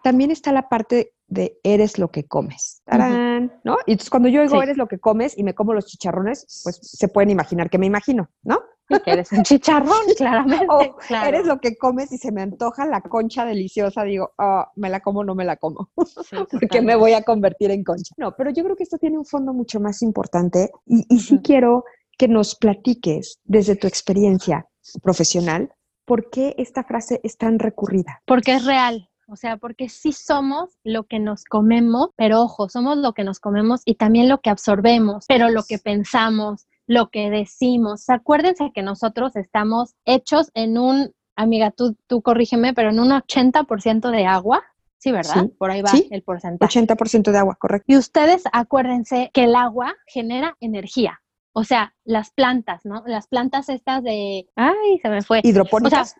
también 0.03 0.31
está 0.31 0.51
la 0.51 0.69
parte 0.69 1.13
de 1.27 1.59
eres 1.63 1.99
lo 1.99 2.11
que 2.11 2.25
comes. 2.25 2.81
¡Tarán! 2.85 3.59
¿No? 3.63 3.77
Y 3.85 3.93
entonces 3.93 4.09
cuando 4.09 4.29
yo 4.29 4.41
digo 4.41 4.61
eres 4.61 4.77
lo 4.77 4.87
que 4.87 4.99
comes 4.99 5.37
y 5.37 5.43
me 5.43 5.53
como 5.53 5.73
los 5.73 5.85
chicharrones, 5.85 6.61
pues 6.63 6.79
se 6.81 7.07
pueden 7.07 7.29
imaginar 7.29 7.69
que 7.69 7.77
me 7.77 7.85
imagino, 7.85 8.29
¿no? 8.43 8.61
Que 8.87 9.11
eres 9.11 9.31
un 9.31 9.43
chicharrón, 9.43 10.05
claramente. 10.15 10.65
O 11.09 11.15
eres 11.15 11.45
lo 11.45 11.59
que 11.59 11.77
comes 11.77 12.11
y 12.11 12.17
se 12.17 12.31
me 12.31 12.41
antoja 12.41 12.85
la 12.85 13.01
concha 13.01 13.45
deliciosa, 13.45 14.03
digo, 14.03 14.31
oh, 14.37 14.65
me 14.75 14.89
la 14.89 15.01
como, 15.01 15.23
no 15.23 15.35
me 15.35 15.45
la 15.45 15.57
como, 15.57 15.89
porque 16.51 16.81
me 16.81 16.95
voy 16.95 17.13
a 17.13 17.23
convertir 17.23 17.71
en 17.71 17.83
concha. 17.83 18.15
No, 18.17 18.35
pero 18.35 18.51
yo 18.51 18.63
creo 18.63 18.75
que 18.75 18.83
esto 18.83 18.97
tiene 18.97 19.17
un 19.17 19.25
fondo 19.25 19.53
mucho 19.53 19.79
más 19.79 20.01
importante 20.01 20.71
y, 20.85 21.05
y 21.09 21.19
sí 21.19 21.39
quiero 21.43 21.83
que 22.17 22.27
nos 22.27 22.55
platiques 22.55 23.39
desde 23.43 23.75
tu 23.75 23.87
experiencia 23.87 24.67
profesional 25.01 25.73
por 26.05 26.29
qué 26.29 26.55
esta 26.57 26.83
frase 26.83 27.19
es 27.23 27.37
tan 27.37 27.59
recurrida. 27.59 28.21
Porque 28.25 28.55
es 28.55 28.65
real. 28.65 29.09
O 29.29 29.35
sea, 29.35 29.57
porque 29.57 29.89
sí 29.89 30.13
somos 30.13 30.77
lo 30.85 31.03
que 31.03 31.19
nos 31.19 31.43
comemos, 31.43 32.11
pero 32.15 32.41
ojo, 32.41 32.69
somos 32.69 32.97
lo 32.97 33.13
que 33.13 33.25
nos 33.25 33.41
comemos 33.41 33.81
y 33.83 33.95
también 33.95 34.29
lo 34.29 34.39
que 34.39 34.49
absorbemos, 34.49 35.25
pero 35.27 35.49
lo 35.49 35.63
que 35.63 35.79
pensamos, 35.79 36.65
lo 36.87 37.09
que 37.09 37.29
decimos. 37.29 38.09
Acuérdense 38.09 38.71
que 38.73 38.81
nosotros 38.81 39.35
estamos 39.35 39.95
hechos 40.05 40.49
en 40.53 40.77
un, 40.77 41.13
amiga, 41.35 41.71
tú, 41.71 41.95
tú 42.07 42.21
corrígeme, 42.21 42.73
pero 42.73 42.89
en 42.89 42.99
un 42.99 43.09
80% 43.09 44.09
de 44.09 44.25
agua. 44.25 44.63
Sí, 44.97 45.11
¿verdad? 45.11 45.47
Por 45.59 45.69
ahí 45.69 45.83
va 45.83 45.91
el 46.09 46.23
porcentaje. 46.23 46.79
80% 46.79 47.31
de 47.31 47.37
agua, 47.37 47.55
correcto. 47.59 47.85
Y 47.87 47.97
ustedes 47.97 48.43
acuérdense 48.51 49.29
que 49.33 49.43
el 49.43 49.55
agua 49.55 49.93
genera 50.07 50.57
energía. 50.59 51.21
O 51.53 51.63
sea, 51.63 51.93
las 52.03 52.31
plantas, 52.31 52.83
¿no? 52.83 53.03
Las 53.05 53.27
plantas 53.27 53.69
estas 53.69 54.03
de... 54.03 54.47
Ay, 54.55 54.99
se 55.01 55.09
me 55.09 55.21
fue. 55.21 55.41
Hidropónicas. 55.43 56.15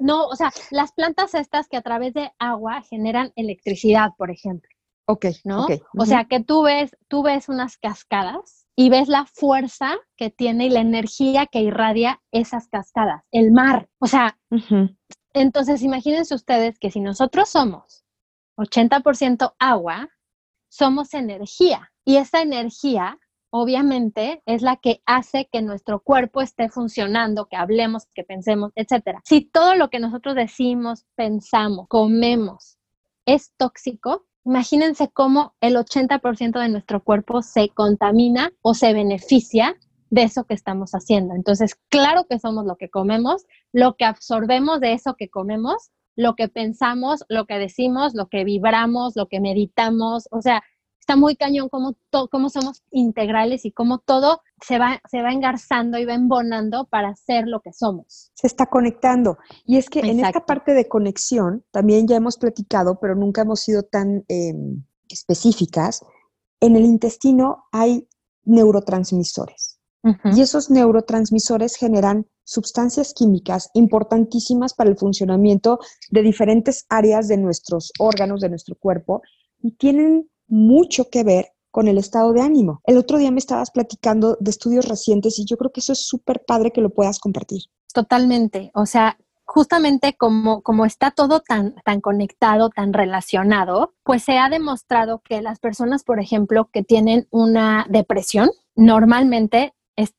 No, 0.00 0.26
o 0.26 0.34
sea, 0.34 0.50
las 0.70 0.92
plantas 0.92 1.34
estas 1.34 1.68
que 1.68 1.76
a 1.76 1.82
través 1.82 2.14
de 2.14 2.32
agua 2.38 2.80
generan 2.88 3.32
electricidad, 3.36 4.12
por 4.16 4.30
ejemplo. 4.30 4.70
Ok, 5.06 5.26
¿no? 5.44 5.66
O 5.98 6.06
sea, 6.06 6.24
que 6.24 6.40
tú 6.40 6.62
ves, 6.62 6.96
tú 7.08 7.22
ves 7.22 7.50
unas 7.50 7.76
cascadas 7.76 8.57
y 8.80 8.90
ves 8.90 9.08
la 9.08 9.26
fuerza 9.26 9.96
que 10.16 10.30
tiene 10.30 10.66
y 10.66 10.70
la 10.70 10.78
energía 10.78 11.46
que 11.46 11.62
irradia 11.62 12.22
esas 12.30 12.68
cascadas, 12.68 13.24
el 13.32 13.50
mar. 13.50 13.88
O 13.98 14.06
sea, 14.06 14.38
entonces 15.32 15.82
imagínense 15.82 16.32
ustedes 16.32 16.78
que 16.78 16.92
si 16.92 17.00
nosotros 17.00 17.48
somos 17.48 18.04
80% 18.56 19.56
agua, 19.58 20.08
somos 20.68 21.12
energía 21.14 21.90
y 22.04 22.18
esa 22.18 22.40
energía 22.40 23.18
obviamente 23.50 24.44
es 24.46 24.62
la 24.62 24.76
que 24.76 25.02
hace 25.06 25.48
que 25.50 25.60
nuestro 25.60 25.98
cuerpo 26.00 26.40
esté 26.40 26.68
funcionando, 26.68 27.46
que 27.46 27.56
hablemos, 27.56 28.06
que 28.14 28.22
pensemos, 28.22 28.70
etcétera. 28.76 29.22
Si 29.24 29.40
todo 29.40 29.74
lo 29.74 29.90
que 29.90 29.98
nosotros 29.98 30.36
decimos, 30.36 31.04
pensamos, 31.16 31.88
comemos 31.88 32.78
es 33.26 33.52
tóxico, 33.56 34.27
imagínense 34.44 35.08
cómo 35.12 35.54
el 35.60 35.76
80% 35.76 36.60
de 36.60 36.68
nuestro 36.68 37.02
cuerpo 37.02 37.42
se 37.42 37.68
contamina 37.70 38.52
o 38.62 38.74
se 38.74 38.92
beneficia 38.92 39.76
de 40.10 40.22
eso 40.22 40.44
que 40.44 40.54
estamos 40.54 40.92
haciendo. 40.92 41.34
Entonces, 41.34 41.74
claro 41.88 42.26
que 42.28 42.38
somos 42.38 42.64
lo 42.64 42.76
que 42.76 42.88
comemos, 42.88 43.46
lo 43.72 43.96
que 43.96 44.04
absorbemos 44.04 44.80
de 44.80 44.94
eso 44.94 45.14
que 45.16 45.28
comemos, 45.28 45.90
lo 46.16 46.34
que 46.34 46.48
pensamos, 46.48 47.24
lo 47.28 47.46
que 47.46 47.58
decimos, 47.58 48.14
lo 48.14 48.28
que 48.28 48.44
vibramos, 48.44 49.14
lo 49.16 49.28
que 49.28 49.40
meditamos, 49.40 50.28
o 50.30 50.42
sea, 50.42 50.62
está 51.08 51.16
muy 51.16 51.36
cañón 51.36 51.70
cómo, 51.70 51.96
cómo 52.30 52.50
somos 52.50 52.82
integrales 52.90 53.64
y 53.64 53.72
cómo 53.72 53.96
todo 53.98 54.42
se 54.60 54.78
va, 54.78 55.00
se 55.10 55.22
va 55.22 55.32
engarzando 55.32 55.96
y 55.96 56.04
va 56.04 56.12
embonando 56.12 56.84
para 56.84 57.16
ser 57.16 57.46
lo 57.46 57.60
que 57.60 57.72
somos. 57.72 58.30
Se 58.34 58.46
está 58.46 58.66
conectando. 58.66 59.38
Y 59.64 59.78
es 59.78 59.88
que 59.88 60.00
en 60.00 60.22
esta 60.22 60.44
parte 60.44 60.74
de 60.74 60.86
conexión 60.86 61.64
también 61.70 62.06
ya 62.06 62.16
hemos 62.16 62.36
platicado, 62.36 62.98
pero 63.00 63.14
nunca 63.14 63.40
hemos 63.40 63.60
sido 63.60 63.84
tan 63.84 64.26
em, 64.28 64.84
específicas. 65.08 66.04
En 66.60 66.76
el 66.76 66.84
intestino 66.84 67.64
hay 67.72 68.06
neurotransmisores. 68.44 69.76
Y 70.24 70.40
esos 70.40 70.70
neurotransmisores 70.70 71.76
generan 71.76 72.26
sustancias 72.44 73.12
químicas 73.14 73.70
importantísimas 73.74 74.72
para 74.72 74.88
el 74.88 74.96
funcionamiento 74.96 75.80
de 76.10 76.22
diferentes 76.22 76.86
áreas 76.88 77.28
de 77.28 77.36
nuestros 77.36 77.92
órganos, 77.98 78.40
de 78.40 78.48
nuestro 78.48 78.74
cuerpo, 78.76 79.22
y 79.60 79.72
tienen 79.72 80.30
mucho 80.48 81.08
que 81.10 81.24
ver 81.24 81.52
con 81.70 81.86
el 81.86 81.98
estado 81.98 82.32
de 82.32 82.40
ánimo. 82.40 82.80
El 82.84 82.96
otro 82.96 83.18
día 83.18 83.30
me 83.30 83.38
estabas 83.38 83.70
platicando 83.70 84.36
de 84.40 84.50
estudios 84.50 84.88
recientes 84.88 85.38
y 85.38 85.44
yo 85.44 85.56
creo 85.56 85.70
que 85.70 85.80
eso 85.80 85.92
es 85.92 86.06
súper 86.06 86.44
padre 86.46 86.72
que 86.72 86.80
lo 86.80 86.90
puedas 86.90 87.20
compartir. 87.20 87.62
Totalmente. 87.92 88.70
O 88.74 88.86
sea, 88.86 89.18
justamente 89.44 90.16
como, 90.16 90.62
como 90.62 90.84
está 90.84 91.10
todo 91.10 91.40
tan, 91.40 91.74
tan 91.84 92.00
conectado, 92.00 92.70
tan 92.70 92.92
relacionado, 92.92 93.94
pues 94.02 94.24
se 94.24 94.38
ha 94.38 94.48
demostrado 94.48 95.20
que 95.20 95.40
las 95.42 95.58
personas, 95.58 96.04
por 96.04 96.20
ejemplo, 96.20 96.68
que 96.72 96.82
tienen 96.82 97.28
una 97.30 97.86
depresión, 97.88 98.50
normalmente 98.74 99.74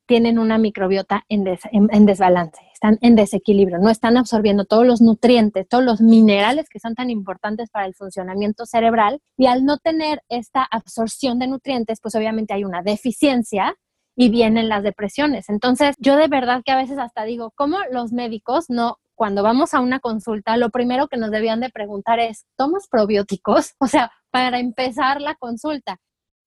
tienen 0.05 0.39
una 0.39 0.57
microbiota 0.57 1.25
en, 1.29 1.45
en 1.71 2.05
desbalance 2.05 2.68
están 2.79 2.97
en 3.01 3.15
desequilibrio, 3.15 3.77
no 3.77 3.89
están 3.89 4.15
absorbiendo 4.15 4.63
todos 4.63 4.85
los 4.85 5.01
nutrientes, 5.01 5.67
todos 5.67 5.83
los 5.83 5.99
minerales 5.99 6.69
que 6.69 6.79
son 6.79 6.95
tan 6.95 7.09
importantes 7.09 7.69
para 7.69 7.85
el 7.85 7.93
funcionamiento 7.93 8.65
cerebral 8.65 9.19
y 9.35 9.47
al 9.47 9.65
no 9.65 9.79
tener 9.79 10.23
esta 10.29 10.63
absorción 10.63 11.39
de 11.39 11.47
nutrientes, 11.47 11.99
pues 12.01 12.15
obviamente 12.15 12.53
hay 12.53 12.63
una 12.63 12.81
deficiencia 12.81 13.75
y 14.15 14.29
vienen 14.29 14.69
las 14.69 14.83
depresiones. 14.83 15.49
Entonces, 15.49 15.93
yo 15.99 16.15
de 16.15 16.29
verdad 16.29 16.61
que 16.63 16.71
a 16.71 16.77
veces 16.77 16.97
hasta 16.99 17.25
digo, 17.25 17.51
¿cómo 17.53 17.79
los 17.91 18.13
médicos 18.13 18.69
no 18.69 18.97
cuando 19.15 19.43
vamos 19.43 19.73
a 19.73 19.81
una 19.81 19.99
consulta, 19.99 20.55
lo 20.55 20.69
primero 20.69 21.09
que 21.09 21.17
nos 21.17 21.31
debían 21.31 21.59
de 21.59 21.69
preguntar 21.69 22.19
es, 22.19 22.45
¿tomas 22.55 22.87
probióticos? 22.87 23.73
O 23.81 23.87
sea, 23.87 24.09
para 24.31 24.59
empezar 24.59 25.19
la 25.19 25.35
consulta. 25.35 25.97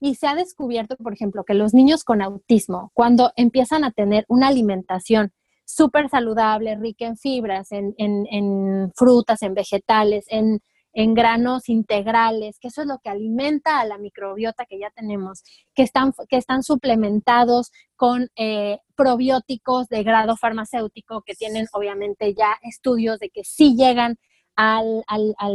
Y 0.00 0.14
se 0.14 0.26
ha 0.26 0.34
descubierto, 0.34 0.96
por 0.96 1.12
ejemplo, 1.12 1.44
que 1.44 1.52
los 1.52 1.74
niños 1.74 2.04
con 2.04 2.22
autismo, 2.22 2.90
cuando 2.94 3.32
empiezan 3.36 3.84
a 3.84 3.90
tener 3.90 4.24
una 4.28 4.48
alimentación 4.48 5.32
súper 5.74 6.08
saludable, 6.08 6.76
rica 6.76 7.06
en 7.06 7.16
fibras, 7.16 7.68
en, 7.70 8.92
frutas, 8.94 9.42
en 9.42 9.54
vegetales, 9.54 10.26
en, 10.28 10.60
granos 11.14 11.70
integrales, 11.70 12.58
que 12.58 12.68
eso 12.68 12.82
es 12.82 12.86
lo 12.86 12.98
que 13.02 13.08
alimenta 13.08 13.80
a 13.80 13.86
la 13.86 13.96
microbiota 13.96 14.66
que 14.66 14.78
ya 14.78 14.90
tenemos, 14.90 15.42
que 15.74 15.82
están, 15.82 16.12
que 16.28 16.36
están 16.36 16.62
suplementados 16.62 17.70
con 17.96 18.28
eh, 18.36 18.78
probióticos 18.94 19.88
de 19.88 20.02
grado 20.02 20.36
farmacéutico, 20.36 21.22
que 21.22 21.34
tienen 21.34 21.66
obviamente 21.72 22.34
ya 22.34 22.58
estudios 22.62 23.18
de 23.18 23.30
que 23.30 23.42
sí 23.42 23.74
llegan 23.74 24.18
al, 24.56 25.04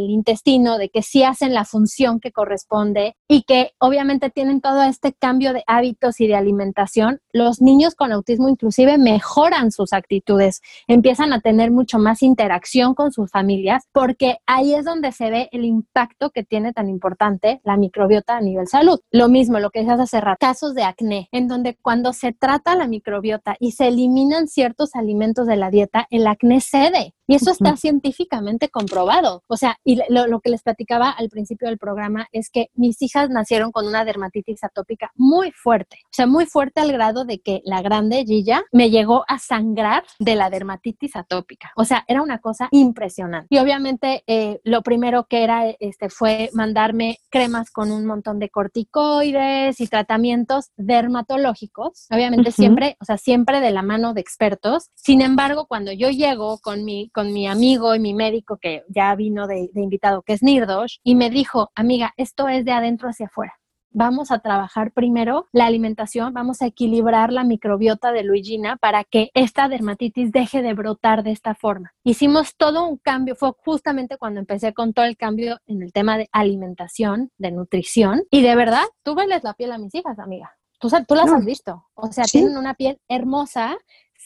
intestino, 0.10 0.78
de 0.78 0.90
que 0.90 1.02
sí 1.02 1.24
hacen 1.24 1.54
la 1.54 1.66
función 1.66 2.20
que 2.20 2.32
corresponde 2.32 3.16
y 3.28 3.44
que 3.44 3.72
obviamente 3.80 4.30
tienen 4.30 4.62
todo 4.62 4.84
este 4.84 5.14
cambio 5.14 5.54
de 5.54 5.64
hábitos 5.68 6.20
y 6.20 6.28
de 6.28 6.36
alimentación, 6.36 7.20
los 7.32 7.62
niños 7.62 7.96
con 7.96 8.12
autismo 8.12 8.50
inclusive 8.50 8.98
mejoran 8.98 9.72
sus 9.72 9.94
actitudes, 9.94 10.62
empiezan 10.88 11.34
a 11.34 11.42
tener 11.42 11.72
mucho 11.72 12.00
más 12.00 12.24
interacción 12.24 12.96
con 12.96 13.12
sus 13.12 13.30
familias, 13.30 13.84
porque 13.92 14.38
ahí 14.46 14.74
es 14.74 14.86
donde 14.86 15.12
se 15.12 15.30
ve 15.30 15.50
el 15.52 15.66
impacto 15.66 16.32
que 16.32 16.44
tiene 16.44 16.74
tan 16.74 16.90
importante 16.90 17.62
la 17.64 17.78
microbiota 17.78 18.38
a 18.38 18.42
nivel 18.42 18.68
salud. 18.68 19.00
Lo 19.12 19.30
mismo, 19.30 19.60
lo 19.60 19.70
que 19.70 19.80
decías 19.80 20.00
hace 20.00 20.22
rato, 20.22 20.38
casos 20.40 20.74
de 20.74 20.84
acné, 20.84 21.30
en 21.32 21.48
donde 21.48 21.78
cuando 21.82 22.14
se 22.14 22.34
trata 22.34 22.76
la 22.76 22.88
microbiota 22.88 23.56
y 23.60 23.72
se 23.72 23.88
eliminan 23.88 24.48
ciertos 24.48 24.96
alimentos 24.96 25.48
de 25.48 25.58
la 25.58 25.70
dieta, 25.70 26.08
el 26.10 26.28
acné 26.28 26.62
cede. 26.62 27.14
Y 27.28 27.36
eso 27.36 27.52
está 27.52 27.76
científicamente 27.76 28.70
comprobado. 28.70 29.44
O 29.48 29.58
sea, 29.58 29.78
y 29.84 30.00
lo, 30.10 30.40
que 30.40 30.50
les 30.50 30.64
platicaba 30.64 31.10
al 31.10 31.30
principio 31.30 31.68
del 31.68 31.78
programa 31.78 32.28
es 32.32 32.50
que 32.50 32.70
mis 32.74 33.02
hijas 33.02 33.30
nacieron 33.30 33.72
con 33.72 33.86
una 33.86 34.06
dermatitis 34.06 34.64
atópica 34.64 35.12
muy 35.16 35.52
fuerte. 35.52 35.98
O 36.06 36.14
sea, 36.14 36.26
muy 36.26 36.46
fuerte 36.46 36.80
al 36.80 36.92
grado 36.94 37.26
de 37.26 37.40
que 37.40 37.62
la 37.66 37.82
grande 37.82 38.24
Gilla 38.26 38.64
me 38.72 38.90
llegó 38.90 39.26
a 39.28 39.40
sangrar 39.40 40.04
de 40.20 40.36
la 40.36 40.50
dermatitis 40.50 41.18
atópica. 41.18 41.72
O 41.76 41.84
sea, 41.84 42.06
era 42.08 42.22
una 42.22 42.40
cosa 42.40 42.70
impresionante. 42.72 43.48
Y 43.50 43.58
obviamente 43.60 44.24
eh, 44.28 44.62
lo 44.64 44.82
primero 44.82 45.26
que 45.26 45.44
era 45.44 45.70
este, 45.80 46.10
fue 46.10 46.50
mandarme 46.54 47.18
cremas 47.30 47.72
con 47.72 47.92
un 47.92 48.06
montón 48.06 48.40
de 48.40 48.50
corticoides 48.50 49.82
y 49.82 49.88
tratamientos 49.88 50.72
dermatológicos. 50.78 52.08
Obviamente 52.10 52.52
siempre, 52.52 52.96
o 53.02 53.06
sea, 53.06 53.18
siempre 53.18 53.60
de 53.60 53.72
la 53.72 53.82
mano 53.82 54.14
de 54.14 54.22
expertos. 54.22 54.92
Sin 54.96 55.22
embargo, 55.22 55.66
cuando 55.68 55.92
yo 55.92 56.10
llego 56.10 56.60
con 56.60 56.86
mi 56.86 57.10
con 57.18 57.34
mi 57.34 57.48
amigo 57.48 57.96
y 57.96 58.00
mi 58.00 58.14
médico 58.14 58.58
que 58.58 58.84
ya 58.90 59.16
vino 59.16 59.48
de, 59.48 59.72
invitado, 59.74 60.22
que 60.22 60.34
es 60.34 60.44
Nirdosh, 60.44 60.98
y 61.04 61.16
me 61.16 61.32
dijo, 61.32 61.72
amiga, 61.74 62.14
esto 62.16 62.48
es 62.48 62.64
de 62.64 62.72
adentro 62.72 63.10
hacia 63.10 63.26
afuera 63.26 63.56
vamos 63.90 64.30
a 64.30 64.38
trabajar 64.38 64.92
primero 64.92 65.48
la 65.52 65.66
alimentación, 65.66 66.32
vamos 66.32 66.62
a 66.62 66.68
equilibrar 66.68 67.34
la 67.34 67.44
microbiota 67.44 68.12
de 68.12 68.22
Luigina 68.22 68.78
para 68.78 69.04
que 69.04 69.32
esta 69.34 69.68
dermatitis 69.70 70.32
deje 70.32 70.62
de 70.62 70.76
brotar 70.76 71.24
de 71.24 71.32
esta 71.32 71.56
forma. 71.56 71.94
Hicimos 72.04 72.56
todo 72.56 72.88
un 72.88 72.98
cambio, 72.98 73.36
fue 73.36 73.54
justamente 73.66 74.18
cuando 74.18 74.40
empecé 74.40 74.76
con 74.76 74.94
todo 74.94 75.06
el 75.06 75.18
cambio 75.18 75.58
en 75.66 75.82
el 75.82 75.92
tema 75.94 76.20
de 76.20 76.30
alimentación, 76.32 77.32
de 77.40 77.50
nutrición, 77.50 78.26
y 78.30 78.44
de 78.44 78.56
verdad, 78.56 78.86
tú 79.02 79.16
veles 79.16 79.44
la 79.44 79.56
piel 79.56 79.72
a 79.72 79.80
mis 79.80 79.96
hijas, 79.96 80.20
amiga. 80.20 80.56
Tú, 80.80 80.90
tú 81.08 81.16
las 81.16 81.32
has 81.32 81.44
visto, 81.44 81.88
o 81.96 82.12
sea, 82.12 82.26
tienen 82.26 82.56
una 82.56 82.76
piel 82.76 83.00
hermosa, 83.08 83.76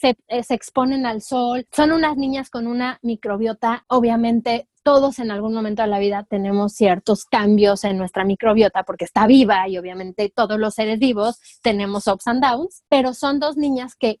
eh, 0.02 0.42
se, 0.42 0.54
exponen 0.54 1.06
al 1.06 1.22
sol, 1.22 1.66
son 1.72 1.92
unas 1.92 2.16
niñas 2.16 2.50
con 2.50 2.66
una 2.66 2.98
microbiota. 3.02 3.84
Obviamente 3.88 4.68
todos 4.82 5.18
en 5.20 5.30
algún 5.30 5.54
momento 5.54 5.82
de 5.82 5.88
la 5.88 6.00
vida 6.00 6.26
tenemos 6.28 6.72
ciertos 6.72 7.24
cambios 7.24 7.84
en 7.84 7.98
nuestra 7.98 8.24
microbiota 8.24 8.82
porque 8.82 9.04
está 9.04 9.26
viva 9.26 9.68
y 9.68 9.78
obviamente 9.78 10.32
todos 10.34 10.58
los 10.58 10.74
seres 10.74 10.98
vivos 10.98 11.38
tenemos 11.62 12.06
ups 12.08 12.26
and 12.26 12.42
downs, 12.42 12.82
pero 12.88 13.14
son 13.14 13.38
dos 13.38 13.56
niñas 13.56 13.94
que 13.94 14.20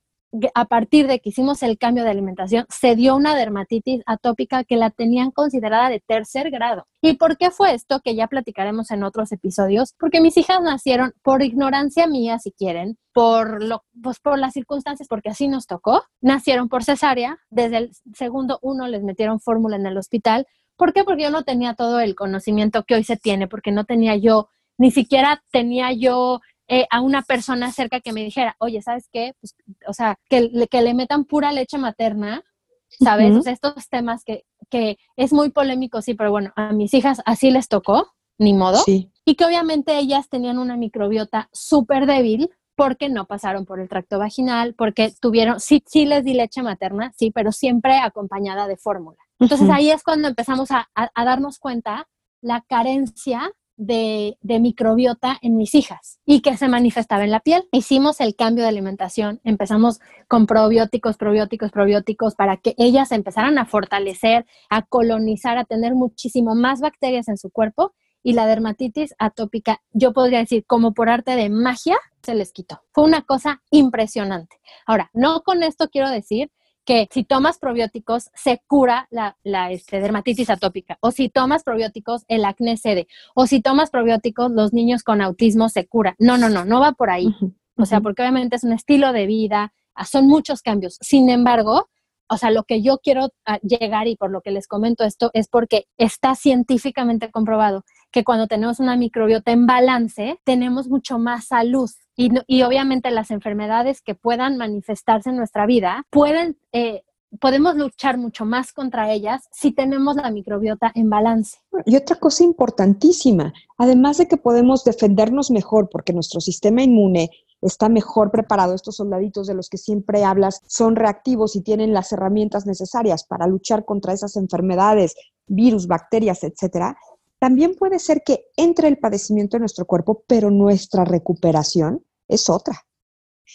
a 0.54 0.64
partir 0.64 1.06
de 1.06 1.20
que 1.20 1.28
hicimos 1.28 1.62
el 1.62 1.78
cambio 1.78 2.04
de 2.04 2.10
alimentación, 2.10 2.66
se 2.68 2.96
dio 2.96 3.14
una 3.16 3.34
dermatitis 3.36 4.02
atópica 4.06 4.64
que 4.64 4.76
la 4.76 4.90
tenían 4.90 5.30
considerada 5.30 5.90
de 5.90 6.00
tercer 6.00 6.50
grado. 6.50 6.86
¿Y 7.02 7.14
por 7.14 7.36
qué 7.36 7.50
fue 7.50 7.74
esto? 7.74 8.00
Que 8.00 8.14
ya 8.14 8.28
platicaremos 8.28 8.90
en 8.90 9.02
otros 9.02 9.32
episodios. 9.32 9.94
Porque 9.98 10.20
mis 10.20 10.36
hijas 10.36 10.60
nacieron 10.62 11.12
por 11.22 11.42
ignorancia 11.42 12.06
mía, 12.06 12.38
si 12.38 12.52
quieren, 12.52 12.98
por, 13.12 13.62
lo, 13.62 13.84
pues 14.02 14.20
por 14.20 14.38
las 14.38 14.54
circunstancias, 14.54 15.08
porque 15.08 15.30
así 15.30 15.48
nos 15.48 15.66
tocó. 15.66 16.02
Nacieron 16.20 16.68
por 16.68 16.84
cesárea. 16.84 17.38
Desde 17.50 17.76
el 17.78 17.90
segundo 18.14 18.58
uno 18.62 18.88
les 18.88 19.02
metieron 19.02 19.40
fórmula 19.40 19.76
en 19.76 19.86
el 19.86 19.98
hospital. 19.98 20.46
¿Por 20.76 20.92
qué? 20.92 21.04
Porque 21.04 21.24
yo 21.24 21.30
no 21.30 21.44
tenía 21.44 21.74
todo 21.74 22.00
el 22.00 22.14
conocimiento 22.14 22.84
que 22.84 22.94
hoy 22.94 23.04
se 23.04 23.16
tiene, 23.16 23.48
porque 23.48 23.70
no 23.70 23.84
tenía 23.84 24.16
yo, 24.16 24.48
ni 24.78 24.90
siquiera 24.90 25.42
tenía 25.52 25.92
yo 25.92 26.40
eh, 26.72 26.86
a 26.88 27.02
una 27.02 27.20
persona 27.20 27.70
cerca 27.70 28.00
que 28.00 28.14
me 28.14 28.24
dijera, 28.24 28.56
oye, 28.58 28.80
¿sabes 28.80 29.10
qué? 29.12 29.34
Pues, 29.38 29.54
o 29.86 29.92
sea, 29.92 30.18
que, 30.30 30.50
que 30.70 30.80
le 30.80 30.94
metan 30.94 31.26
pura 31.26 31.52
leche 31.52 31.76
materna, 31.76 32.42
¿sabes? 32.88 33.36
o 33.36 33.42
sea, 33.42 33.52
estos 33.52 33.90
temas 33.90 34.24
que, 34.24 34.46
que 34.70 34.96
es 35.16 35.34
muy 35.34 35.50
polémico, 35.50 36.00
sí, 36.00 36.14
pero 36.14 36.30
bueno, 36.30 36.50
a 36.56 36.72
mis 36.72 36.94
hijas 36.94 37.20
así 37.26 37.50
les 37.50 37.68
tocó, 37.68 38.14
ni 38.38 38.54
modo. 38.54 38.78
Sí. 38.78 39.12
Y 39.26 39.34
que 39.34 39.44
obviamente 39.44 39.98
ellas 39.98 40.30
tenían 40.30 40.58
una 40.58 40.78
microbiota 40.78 41.50
súper 41.52 42.06
débil 42.06 42.48
porque 42.74 43.10
no 43.10 43.26
pasaron 43.26 43.66
por 43.66 43.78
el 43.78 43.90
tracto 43.90 44.18
vaginal, 44.18 44.72
porque 44.72 45.12
tuvieron, 45.20 45.60
sí, 45.60 45.84
sí 45.86 46.06
les 46.06 46.24
di 46.24 46.32
leche 46.32 46.62
materna, 46.62 47.12
sí, 47.18 47.30
pero 47.30 47.52
siempre 47.52 47.98
acompañada 47.98 48.66
de 48.66 48.78
fórmula. 48.78 49.18
Entonces 49.38 49.68
ahí 49.68 49.90
es 49.90 50.02
cuando 50.02 50.28
empezamos 50.28 50.70
a, 50.70 50.88
a 50.94 51.24
darnos 51.26 51.58
cuenta 51.58 52.08
la 52.40 52.62
carencia 52.62 53.52
de, 53.86 54.36
microbiota 54.42 55.38
en 55.42 55.56
mis 55.56 55.74
hijas 55.74 56.18
y 56.24 56.40
que 56.40 56.56
se 56.56 56.68
manifestaba 56.68 57.24
en 57.24 57.30
la 57.30 57.40
piel. 57.40 57.64
Hicimos 57.72 58.20
el 58.20 58.36
cambio 58.36 58.64
de 58.64 58.68
alimentación, 58.68 59.40
empezamos 59.44 60.00
con 60.28 60.46
probióticos, 60.46 61.16
probióticos, 61.16 61.70
probióticos 61.70 62.34
para 62.34 62.56
que 62.56 62.74
ellas 62.78 63.12
empezaran 63.12 63.58
a 63.58 63.66
fortalecer, 63.66 64.46
a 64.70 64.82
colonizar, 64.82 65.58
a 65.58 65.64
tener 65.64 65.94
muchísimo 65.94 66.54
más 66.54 66.80
bacterias 66.80 67.28
en 67.28 67.38
su 67.38 67.50
cuerpo 67.50 67.92
y 68.22 68.34
la 68.34 68.46
dermatitis 68.46 69.14
atópica, 69.18 69.82
yo 69.92 70.12
podría 70.12 70.38
decir, 70.38 70.64
como 70.66 70.94
por 70.94 71.08
arte 71.08 71.34
de 71.34 71.50
magia, 71.50 71.96
se 72.22 72.36
les 72.36 72.52
quitó. 72.52 72.82
Fue 72.92 73.02
una 73.04 73.22
cosa 73.22 73.62
impresionante. 73.70 74.60
Ahora, 74.86 75.10
no 75.12 75.42
con 75.42 75.64
esto 75.64 75.88
quiero 75.88 76.08
decir 76.08 76.50
que 76.84 77.08
si 77.10 77.24
tomas 77.24 77.58
probióticos 77.58 78.30
se 78.34 78.60
cura 78.66 79.08
la, 79.10 79.36
este, 79.70 80.00
dermatitis 80.00 80.50
atópica, 80.50 80.98
o 81.00 81.10
si 81.10 81.28
tomas 81.28 81.62
probióticos 81.62 82.24
el 82.28 82.44
acné 82.44 82.76
cede, 82.76 83.06
o 83.34 83.46
si 83.46 83.60
tomas 83.60 83.90
probióticos 83.90 84.50
los 84.50 84.72
niños 84.72 85.02
con 85.02 85.20
autismo 85.20 85.68
se 85.68 85.86
cura. 85.86 86.16
No, 86.18 86.38
no, 86.38 86.48
no, 86.48 86.64
no 86.64 86.80
va 86.80 86.92
por 86.92 87.10
ahí. 87.10 87.34
O 87.76 87.86
sea, 87.86 88.00
porque 88.00 88.22
obviamente 88.22 88.56
es 88.56 88.64
un 88.64 88.72
estilo 88.72 89.12
de 89.12 89.26
vida, 89.26 89.72
ah, 89.94 90.04
son 90.04 90.26
muchos 90.26 90.62
cambios. 90.62 90.98
Sin 91.00 91.30
embargo, 91.30 91.88
o 92.28 92.36
sea, 92.36 92.50
lo 92.50 92.64
que 92.64 92.82
yo 92.82 92.98
quiero 92.98 93.30
ah, 93.46 93.58
llegar 93.62 94.08
y 94.08 94.16
por 94.16 94.30
lo 94.30 94.40
que 94.40 94.50
les 94.50 94.66
comento 94.66 95.04
esto 95.04 95.30
es 95.34 95.48
porque 95.48 95.86
está 95.96 96.34
científicamente 96.34 97.30
comprobado 97.30 97.84
que 98.10 98.24
cuando 98.24 98.46
tenemos 98.46 98.78
una 98.78 98.96
microbiota 98.96 99.52
en 99.52 99.66
balance, 99.66 100.38
tenemos 100.44 100.88
mucho 100.88 101.18
más 101.18 101.46
salud. 101.46 101.90
Y, 102.16 102.62
obviamente 102.62 103.10
las 103.10 103.30
enfermedades 103.30 104.02
que 104.02 104.14
puedan 104.14 104.58
manifestarse 104.58 105.30
en 105.30 105.36
nuestra 105.36 105.66
vida 105.66 106.04
pueden, 106.10 106.58
eh, 106.72 107.04
podemos 107.40 107.74
luchar 107.76 108.18
mucho 108.18 108.44
más 108.44 108.72
contra 108.72 109.10
ellas 109.10 109.48
si 109.50 109.72
tenemos 109.72 110.16
la 110.16 110.30
microbiota 110.30 110.92
en 110.94 111.08
balance. 111.08 111.58
Y 111.86 111.96
otra 111.96 112.16
cosa 112.16 112.44
importantísima, 112.44 113.52
además 113.78 114.18
de 114.18 114.28
que 114.28 114.36
podemos 114.36 114.84
defendernos 114.84 115.50
mejor 115.50 115.88
porque 115.90 116.12
nuestro 116.12 116.40
sistema 116.40 116.82
inmune 116.82 117.30
está 117.62 117.88
mejor 117.88 118.30
preparado, 118.30 118.74
estos 118.74 118.96
soldaditos 118.96 119.46
de 119.46 119.54
los 119.54 119.68
que 119.68 119.78
siempre 119.78 120.24
hablas 120.24 120.60
son 120.66 120.96
reactivos 120.96 121.56
y 121.56 121.62
tienen 121.62 121.94
las 121.94 122.12
herramientas 122.12 122.66
necesarias 122.66 123.24
para 123.24 123.46
luchar 123.46 123.84
contra 123.84 124.12
esas 124.12 124.36
enfermedades, 124.36 125.14
virus, 125.46 125.86
bacterias, 125.86 126.42
etcétera, 126.42 126.96
también 127.42 127.74
puede 127.74 127.98
ser 127.98 128.22
que 128.24 128.44
entre 128.56 128.86
el 128.86 128.98
padecimiento 128.98 129.56
en 129.56 129.62
nuestro 129.62 129.84
cuerpo, 129.84 130.22
pero 130.28 130.52
nuestra 130.52 131.04
recuperación 131.04 132.06
es 132.28 132.48
otra. 132.48 132.86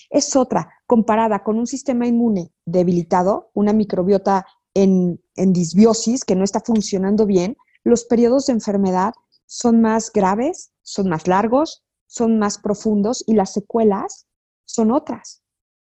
Es 0.09 0.35
otra, 0.35 0.73
comparada 0.85 1.41
con 1.41 1.57
un 1.57 1.67
sistema 1.67 2.05
inmune 2.05 2.51
debilitado, 2.65 3.49
una 3.53 3.71
microbiota 3.71 4.45
en, 4.73 5.23
en 5.37 5.53
disbiosis 5.53 6.25
que 6.25 6.35
no 6.35 6.43
está 6.43 6.59
funcionando 6.59 7.25
bien, 7.25 7.55
los 7.85 8.03
periodos 8.03 8.47
de 8.47 8.53
enfermedad 8.53 9.13
son 9.45 9.79
más 9.79 10.11
graves, 10.11 10.73
son 10.81 11.07
más 11.07 11.25
largos, 11.25 11.85
son 12.07 12.39
más 12.39 12.57
profundos 12.57 13.23
y 13.25 13.35
las 13.35 13.53
secuelas 13.53 14.27
son 14.65 14.91
otras. 14.91 15.43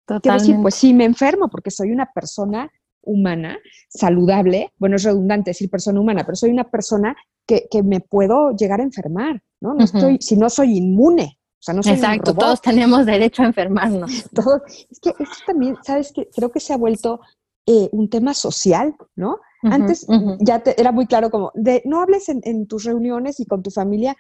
Quiero 0.07 0.39
decir, 0.39 0.57
pues 0.63 0.77
sí 0.77 0.95
me 0.95 1.05
enfermo 1.05 1.51
porque 1.51 1.71
soy 1.71 1.93
una 1.93 2.11
persona 2.11 2.73
humana, 3.03 3.59
saludable, 3.89 4.73
bueno, 4.79 4.97
es 4.97 5.05
redundante 5.05 5.51
decir 5.51 5.71
persona 5.71 6.01
humana, 6.01 6.25
pero 6.25 6.37
soy 6.37 6.51
una 6.51 6.71
persona 6.71 7.17
que, 7.47 7.69
me 7.85 8.01
puedo 8.01 8.53
llegar 8.57 8.81
a 8.81 8.85
enfermar, 8.85 9.43
¿no? 9.61 9.75
No 9.75 9.85
estoy, 9.85 10.19
si 10.21 10.37
no 10.37 10.49
soy 10.49 10.79
inmune, 10.79 11.39
o 11.39 11.63
sea, 11.63 11.75
no 11.75 11.83
soy 11.83 11.93
Exacto, 11.93 12.35
todos 12.35 12.61
tenemos 12.61 13.05
derecho 13.07 13.43
a 13.43 13.47
enfermarnos. 13.47 14.11
es 14.91 15.01
que 15.01 15.11
esto 15.11 15.37
también, 15.47 15.77
¿sabes 15.83 16.13
que 16.13 16.29
Creo 16.35 16.51
que 16.51 16.61
se 16.61 16.73
ha 16.73 16.77
vuelto 16.77 17.21
eh, 17.67 17.89
un 17.93 18.09
tema 18.11 18.35
social, 18.35 18.97
¿no? 19.15 19.39
Antes 19.63 20.05
ya 20.41 20.61
era 20.77 20.91
muy 20.91 21.07
claro 21.07 21.31
como, 21.31 21.53
de 21.55 21.83
no 21.85 22.03
hables 22.03 22.29
en, 22.29 22.67
tus 22.67 22.83
reuniones 22.83 23.39
y 23.39 23.47
con 23.47 23.63
tu 23.63 23.71
familia 23.71 24.17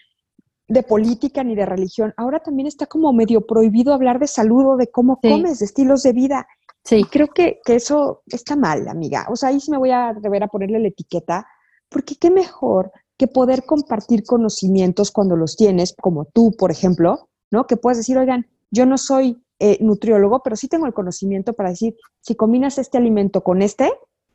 de 0.69 0.85
política 0.85 1.43
ni 1.43 1.57
de 1.57 1.67
religión. 1.67 2.15
Ahora 2.17 2.39
también 2.39 2.69
está 2.69 2.87
como 2.87 3.13
medio 3.13 3.45
prohibido 3.45 3.93
hablar 3.93 4.21
de 4.21 4.29
salud 4.29 4.75
o 4.75 4.77
de 4.77 4.93
cómo 4.93 5.19
comes, 5.21 5.59
de 5.59 5.65
estilos 5.65 6.05
de 6.05 6.13
vida. 6.13 6.47
Sí. 6.85 7.05
creo 7.05 7.29
que, 7.29 7.61
que, 7.65 7.77
eso 7.77 8.23
está 8.27 8.57
mal, 8.57 8.89
amiga. 8.89 9.27
O 9.31 9.37
sea, 9.37 9.51
ahí 9.51 9.61
sí 9.61 9.71
me 9.71 9.79
voy 9.79 9.91
a 9.91 10.09
atrever 10.09 10.43
a 10.43 10.49
ponerle 10.49 10.81
la 10.81 10.89
etiqueta, 10.89 11.47
porque 11.89 12.17
qué 12.17 12.31
mejor 12.31 12.93
que 13.17 13.29
poder 13.29 13.65
compartir 13.65 14.25
conocimientos 14.25 15.11
cuando 15.11 15.37
los 15.37 15.57
tienes, 15.57 15.95
como 16.01 16.25
tú, 16.25 16.53
por 16.59 16.71
ejemplo, 16.71 17.29
¿no? 17.51 17.67
Que 17.67 17.77
puedes 17.77 17.99
decir, 17.99 18.19
oigan, 18.19 18.47
yo 18.71 18.87
no 18.87 18.99
soy 18.99 19.41
eh, 19.61 19.79
nutriólogo, 19.81 20.43
pero 20.43 20.57
sí 20.57 20.67
tengo 20.67 20.87
el 20.87 20.95
conocimiento 20.95 21.53
para 21.53 21.71
decir, 21.71 21.95
si 22.21 22.35
combinas 22.35 22.79
este 22.79 22.99
alimento 22.99 23.43
con 23.43 23.63
este, 23.63 23.93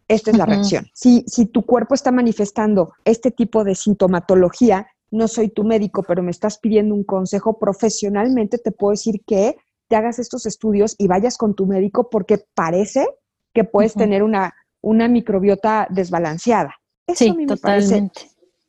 esta 0.07 0.31
es 0.31 0.37
la 0.37 0.45
reacción. 0.45 0.87
Si, 0.93 1.25
si 1.27 1.47
tu 1.47 1.65
cuerpo 1.65 1.95
está 1.95 2.13
manifestando 2.13 2.93
este 3.03 3.31
tipo 3.31 3.65
de 3.65 3.75
sintomatología, 3.75 4.87
no 5.11 5.27
soy 5.27 5.49
tu 5.49 5.63
médico, 5.63 6.03
pero 6.03 6.23
me 6.23 6.31
estás 6.31 6.59
pidiendo 6.59 6.95
un 6.95 7.03
consejo 7.03 7.59
profesionalmente, 7.59 8.57
te 8.57 8.71
puedo 8.71 8.91
decir 8.91 9.21
que 9.25 9.57
te 9.87 9.95
hagas 9.95 10.19
estos 10.19 10.45
estudios 10.45 10.95
y 10.97 11.07
vayas 11.07 11.37
con 11.37 11.55
tu 11.55 11.65
médico 11.65 12.09
porque 12.09 12.39
parece 12.53 13.05
que 13.53 13.63
puedes 13.63 13.93
tener 13.93 14.23
una, 14.23 14.53
una 14.81 15.07
microbiota 15.07 15.87
desbalanceada. 15.89 16.75
Eso 17.07 17.31
a 17.31 17.33
mí 17.33 17.45
me 17.45 17.57
parece 17.57 18.09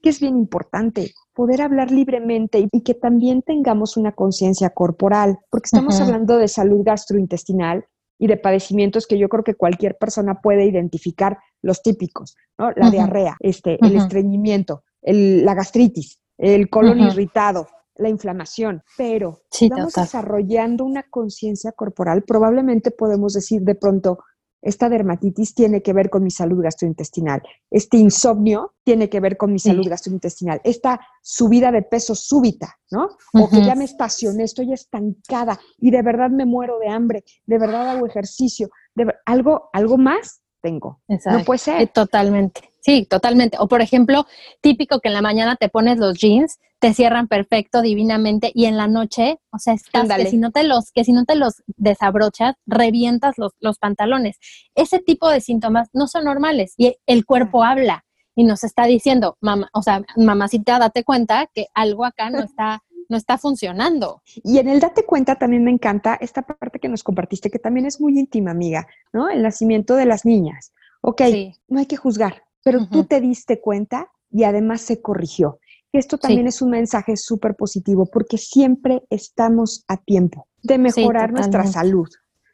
que 0.00 0.10
es 0.10 0.20
bien 0.20 0.36
importante, 0.36 1.12
poder 1.34 1.60
hablar 1.60 1.90
libremente 1.90 2.68
y 2.70 2.82
que 2.82 2.94
también 2.94 3.42
tengamos 3.42 3.96
una 3.96 4.12
conciencia 4.12 4.70
corporal, 4.70 5.38
porque 5.50 5.66
estamos 5.66 6.00
hablando 6.00 6.36
de 6.36 6.48
salud 6.48 6.82
gastrointestinal 6.84 7.84
y 8.18 8.26
de 8.28 8.36
padecimientos 8.36 9.06
que 9.06 9.18
yo 9.18 9.28
creo 9.28 9.44
que 9.44 9.54
cualquier 9.54 9.96
persona 9.96 10.40
puede 10.40 10.66
identificar 10.66 11.38
los 11.62 11.82
típicos, 11.82 12.36
¿no? 12.58 12.70
La 12.76 12.90
diarrea, 12.90 13.36
este, 13.40 13.78
el 13.84 13.96
estreñimiento, 13.96 14.84
la 15.02 15.54
gastritis, 15.54 16.20
el 16.36 16.68
colon 16.68 17.00
irritado, 17.00 17.66
la 17.98 18.08
inflamación, 18.08 18.82
pero 18.96 19.40
si 19.50 19.68
vamos 19.68 19.94
desarrollando 19.94 20.84
una 20.84 21.02
conciencia 21.04 21.72
corporal, 21.72 22.22
probablemente 22.22 22.90
podemos 22.90 23.34
decir 23.34 23.62
de 23.62 23.74
pronto, 23.74 24.20
esta 24.60 24.88
dermatitis 24.88 25.54
tiene 25.54 25.82
que 25.82 25.92
ver 25.92 26.10
con 26.10 26.24
mi 26.24 26.30
salud 26.30 26.62
gastrointestinal, 26.62 27.42
este 27.70 27.96
insomnio 27.96 28.74
tiene 28.84 29.08
que 29.08 29.20
ver 29.20 29.36
con 29.36 29.52
mi 29.52 29.58
salud 29.58 29.86
gastrointestinal, 29.88 30.60
esta 30.64 31.00
subida 31.22 31.70
de 31.70 31.82
peso 31.82 32.14
súbita, 32.14 32.76
¿no? 32.90 33.08
O 33.34 33.48
que 33.48 33.62
ya 33.62 33.74
me 33.74 33.84
estacioné, 33.84 34.44
estoy 34.44 34.72
estancada 34.72 35.58
y 35.78 35.90
de 35.90 36.02
verdad 36.02 36.30
me 36.30 36.46
muero 36.46 36.78
de 36.78 36.88
hambre, 36.88 37.24
de 37.46 37.58
verdad 37.58 37.90
hago 37.90 38.06
ejercicio, 38.06 38.70
de, 38.94 39.12
algo, 39.26 39.70
algo 39.72 39.96
más 39.96 40.42
tengo. 40.60 41.00
No 41.08 41.44
puede 41.44 41.58
ser. 41.58 41.88
Totalmente. 41.88 42.72
Sí, 42.80 43.06
totalmente. 43.08 43.56
O 43.60 43.68
por 43.68 43.80
ejemplo, 43.80 44.26
típico 44.60 45.00
que 45.00 45.08
en 45.08 45.14
la 45.14 45.22
mañana 45.22 45.56
te 45.56 45.68
pones 45.68 45.98
los 45.98 46.18
jeans, 46.18 46.58
te 46.78 46.94
cierran 46.94 47.28
perfecto, 47.28 47.82
divinamente, 47.82 48.50
y 48.54 48.66
en 48.66 48.76
la 48.76 48.86
noche, 48.86 49.40
o 49.50 49.58
sea, 49.58 49.74
estás 49.74 50.08
que 50.08 50.26
si 50.26 50.36
no 50.36 50.50
te 50.50 50.62
los, 50.62 50.92
que 50.92 51.04
si 51.04 51.12
no 51.12 51.24
te 51.24 51.34
los 51.34 51.62
desabrochas, 51.76 52.54
revientas 52.66 53.36
los, 53.36 53.52
los 53.60 53.78
pantalones. 53.78 54.38
Ese 54.74 55.00
tipo 55.00 55.28
de 55.28 55.40
síntomas 55.40 55.88
no 55.92 56.06
son 56.06 56.24
normales 56.24 56.74
y 56.76 56.96
el 57.06 57.24
cuerpo 57.24 57.64
habla 57.64 58.04
y 58.34 58.44
nos 58.44 58.62
está 58.62 58.84
diciendo, 58.84 59.36
mamá, 59.40 59.68
o 59.72 59.82
sea, 59.82 60.04
mamacita, 60.16 60.78
date 60.78 61.02
cuenta 61.02 61.48
que 61.52 61.66
algo 61.74 62.04
acá 62.04 62.30
no 62.30 62.38
está 62.38 62.82
no 63.08 63.16
está 63.16 63.38
funcionando. 63.38 64.22
Y 64.44 64.58
en 64.58 64.68
el 64.68 64.80
date 64.80 65.04
cuenta 65.04 65.36
también 65.36 65.64
me 65.64 65.70
encanta 65.70 66.18
esta 66.20 66.42
parte 66.42 66.78
que 66.78 66.88
nos 66.88 67.02
compartiste, 67.02 67.50
que 67.50 67.58
también 67.58 67.86
es 67.86 68.00
muy 68.00 68.18
íntima, 68.18 68.50
amiga, 68.50 68.86
¿no? 69.12 69.28
El 69.30 69.42
nacimiento 69.42 69.96
de 69.96 70.04
las 70.04 70.24
niñas. 70.24 70.72
Ok, 71.00 71.22
no 71.68 71.78
hay 71.78 71.86
que 71.86 71.96
juzgar, 71.96 72.42
pero 72.62 72.86
tú 72.86 73.04
te 73.04 73.20
diste 73.20 73.60
cuenta 73.60 74.10
y 74.30 74.44
además 74.44 74.82
se 74.82 75.00
corrigió. 75.00 75.58
Esto 75.92 76.18
también 76.18 76.46
es 76.46 76.60
un 76.60 76.70
mensaje 76.70 77.16
súper 77.16 77.54
positivo 77.54 78.06
porque 78.06 78.36
siempre 78.36 79.02
estamos 79.10 79.84
a 79.88 79.96
tiempo 79.96 80.46
de 80.62 80.78
mejorar 80.78 81.32
nuestra 81.32 81.66
salud. 81.66 82.08